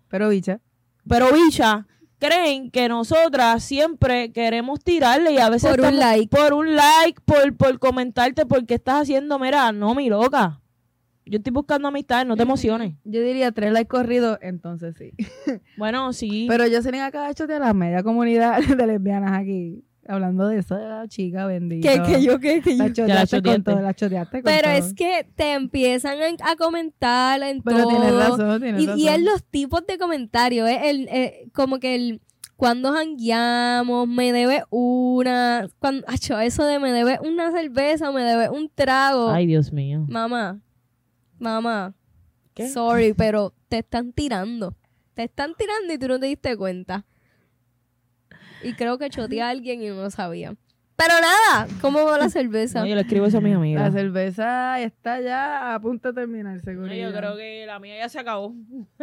Pero, 0.08 0.30
bicha. 0.30 0.60
pero 1.08 1.28
bicha, 1.34 1.86
creen 2.20 2.70
que 2.70 2.88
nosotras 2.90 3.64
siempre 3.64 4.32
queremos 4.32 4.84
tirarle 4.84 5.32
y 5.32 5.38
a 5.38 5.50
veces 5.50 5.76
Por 5.76 5.86
un 5.88 5.98
like. 5.98 6.36
por 6.36 6.54
un 6.54 6.76
like, 6.76 7.20
por, 7.26 7.56
por 7.56 7.80
comentarte 7.80 8.46
porque 8.46 8.76
estás 8.76 9.04
haciendo, 9.04 9.40
mira, 9.40 9.72
no, 9.72 9.96
mi 9.96 10.10
loca. 10.10 10.62
Yo 11.26 11.38
estoy 11.38 11.54
buscando 11.54 11.88
amistades, 11.88 12.26
no 12.26 12.36
te 12.36 12.42
emociones. 12.42 12.96
Yo 13.04 13.22
diría 13.22 13.52
tres 13.52 13.72
likes 13.72 13.88
corridos, 13.88 14.40
entonces 14.42 14.96
sí. 14.98 15.14
Bueno, 15.78 16.12
sí. 16.12 16.46
Pero 16.50 16.66
yo 16.66 16.82
sería 16.82 17.06
acá 17.06 17.30
hecho 17.30 17.46
de 17.46 17.60
la 17.60 17.74
media 17.74 18.02
comunidad 18.04 18.60
de 18.78 18.88
lesbianas 18.88 19.40
aquí. 19.40 19.84
Hablando 20.10 20.48
de 20.48 20.58
eso, 20.58 20.76
de 20.76 20.90
la 20.90 21.08
chica 21.08 21.46
bendita. 21.46 21.88
Que, 21.88 22.02
que 22.14 22.24
yo, 22.24 22.40
que, 22.40 22.62
que 22.62 22.76
yo. 22.76 22.84
La 22.84 22.92
choteaste 22.92 23.38
con 23.38 23.44
choteaste. 23.44 23.62
todo, 23.72 23.82
la 23.82 23.94
choteaste 23.94 24.42
con 24.42 24.52
Pero 24.52 24.64
todo. 24.64 24.72
es 24.74 24.94
que 24.96 25.28
te 25.36 25.54
empiezan 25.54 26.18
a, 26.20 26.52
a 26.52 26.56
comentar 26.56 27.42
en 27.44 27.62
Pero 27.62 27.84
todo. 27.84 27.90
tienes 27.90 28.14
razón, 28.16 28.62
tienes 28.62 28.82
y, 28.82 28.86
razón. 28.88 29.00
y 29.00 29.08
es 29.08 29.22
los 29.22 29.44
tipos 29.44 29.86
de 29.86 29.98
comentarios, 30.00 30.68
es 30.68 30.80
el, 30.84 31.08
eh, 31.10 31.48
como 31.54 31.80
que 31.80 31.94
el 31.96 32.22
cuando 32.56 32.92
jangueamos, 32.92 34.08
me 34.08 34.34
debe 34.34 34.64
una, 34.70 35.68
cuando, 35.80 36.06
acho, 36.10 36.38
eso 36.40 36.66
de 36.66 36.80
me 36.80 36.92
debe 36.92 37.18
una 37.22 37.52
cerveza, 37.52 38.12
me 38.12 38.24
debe 38.24 38.50
un 38.50 38.70
trago. 38.74 39.30
Ay, 39.30 39.46
Dios 39.46 39.72
mío. 39.72 40.06
Mamá, 40.10 40.60
mamá, 41.38 41.94
¿Qué? 42.54 42.68
sorry, 42.68 43.14
pero 43.14 43.54
te 43.70 43.78
están 43.78 44.12
tirando. 44.12 44.76
Te 45.14 45.24
están 45.24 45.54
tirando 45.58 45.94
y 45.94 45.98
tú 45.98 46.08
no 46.08 46.20
te 46.20 46.26
diste 46.26 46.58
cuenta. 46.58 47.06
Y 48.64 48.74
creo 48.74 48.98
que 48.98 49.10
choteé 49.10 49.42
a 49.42 49.50
alguien 49.50 49.82
y 49.82 49.88
no 49.88 49.96
lo 49.96 50.10
sabía. 50.10 50.56
Pero 50.96 51.14
nada, 51.22 51.68
¿cómo 51.82 52.04
va 52.04 52.18
la 52.18 52.30
cerveza? 52.30 52.82
No, 52.82 52.86
yo 52.86 52.96
le 52.96 53.02
escribo 53.02 53.26
eso 53.26 53.38
a 53.38 53.42
mis 53.42 53.54
La 53.54 53.58
amigas. 53.60 53.94
cerveza 53.94 54.82
está 54.82 55.22
ya 55.22 55.74
a 55.76 55.80
punto 55.80 56.12
de 56.12 56.22
terminar, 56.22 56.60
seguro. 56.62 56.88
No, 56.88 56.94
yo 56.94 57.14
creo 57.14 57.38
que 57.38 57.66
la 57.66 57.80
mía 57.80 57.98
ya 58.00 58.10
se 58.10 58.20
acabó. 58.20 58.54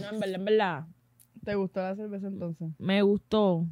no, 0.00 0.08
en 0.12 0.20
verdad, 0.20 0.34
en 0.34 0.44
verdad. 0.44 0.84
¿Te 1.44 1.54
gustó 1.54 1.80
la 1.80 1.94
cerveza 1.94 2.26
entonces? 2.28 2.68
Me 2.78 3.02
gustó. 3.02 3.66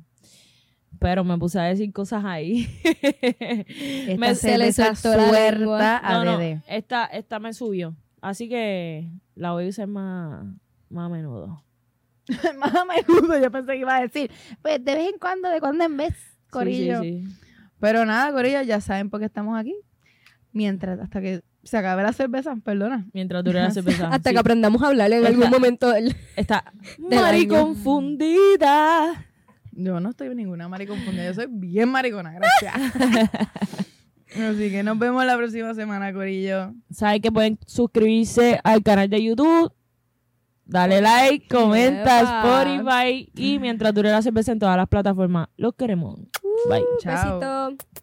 Pero 1.00 1.24
me 1.24 1.36
puse 1.38 1.58
a 1.58 1.64
decir 1.64 1.92
cosas 1.92 2.24
ahí. 2.24 2.68
Esta 2.84 4.16
Me- 4.18 4.34
se 4.36 4.56
le 4.58 4.70
cerveza 4.72 4.94
soltó 4.94 5.16
la 5.18 5.28
suelta 5.28 5.58
lengua. 5.58 5.98
a 5.98 6.12
no, 6.12 6.24
no, 6.24 6.38
Dede. 6.38 6.62
esta, 6.68 7.06
esta 7.06 7.38
me 7.40 7.52
subió. 7.52 7.96
Así 8.20 8.48
que 8.48 9.10
la 9.34 9.52
voy 9.52 9.66
a 9.66 9.68
usar 9.70 9.88
más, 9.88 10.44
más 10.90 11.06
a 11.06 11.08
menudo. 11.08 11.63
Más 12.58 12.74
a 12.74 12.84
menudo, 12.84 13.38
yo 13.38 13.50
pensé 13.50 13.72
que 13.72 13.78
iba 13.78 13.96
a 13.96 14.00
decir, 14.00 14.30
pues 14.62 14.82
de 14.84 14.94
vez 14.94 15.12
en 15.12 15.18
cuando, 15.18 15.48
de 15.50 15.60
cuando 15.60 15.84
en 15.84 15.96
vez, 15.96 16.14
Sí, 16.14 16.50
Corillo. 16.50 17.02
Sí, 17.02 17.24
sí, 17.26 17.34
Pero 17.80 18.04
nada, 18.06 18.32
Corillo, 18.32 18.62
ya 18.62 18.80
saben 18.80 19.10
por 19.10 19.20
qué 19.20 19.26
estamos 19.26 19.58
aquí. 19.58 19.74
Mientras, 20.52 21.00
hasta 21.00 21.20
que 21.20 21.42
se 21.64 21.76
acabe 21.76 22.02
la 22.04 22.12
cerveza, 22.12 22.54
perdona. 22.64 23.06
Mientras 23.12 23.42
dure 23.42 23.60
la 23.60 23.70
cerveza. 23.72 24.08
Hasta 24.08 24.30
sí. 24.30 24.34
que 24.34 24.40
aprendamos 24.40 24.80
a 24.82 24.86
hablar 24.88 25.12
en 25.12 25.26
algún 25.26 25.50
momento. 25.50 25.90
del- 25.90 26.14
Está 26.36 26.72
del 26.98 27.20
mari 27.20 27.46
confundida. 27.48 29.26
Yo 29.72 29.98
no 29.98 30.10
estoy 30.10 30.32
ninguna 30.36 30.68
mariconfundida, 30.68 31.24
yo 31.26 31.34
soy 31.34 31.46
bien 31.50 31.88
maricona, 31.88 32.32
gracias. 32.32 32.74
Así 34.36 34.70
que 34.70 34.82
nos 34.82 34.98
vemos 34.98 35.24
la 35.24 35.36
próxima 35.36 35.74
semana, 35.74 36.12
Corillo. 36.12 36.72
Saben 36.90 37.20
que 37.22 37.30
pueden 37.30 37.58
suscribirse 37.66 38.60
al 38.64 38.82
canal 38.82 39.08
de 39.08 39.22
YouTube. 39.22 39.72
Dale 40.66 41.00
like, 41.00 41.46
comenta, 41.48 42.20
Spotify 42.20 43.30
y 43.36 43.58
mientras 43.58 43.92
dure 43.92 44.10
la 44.10 44.22
cerveza 44.22 44.52
en 44.52 44.58
todas 44.58 44.76
las 44.76 44.88
plataformas. 44.88 45.48
Los 45.56 45.74
queremos. 45.74 46.20
Bye. 46.68 46.82
Chao. 47.00 47.40
Besito. 47.40 47.94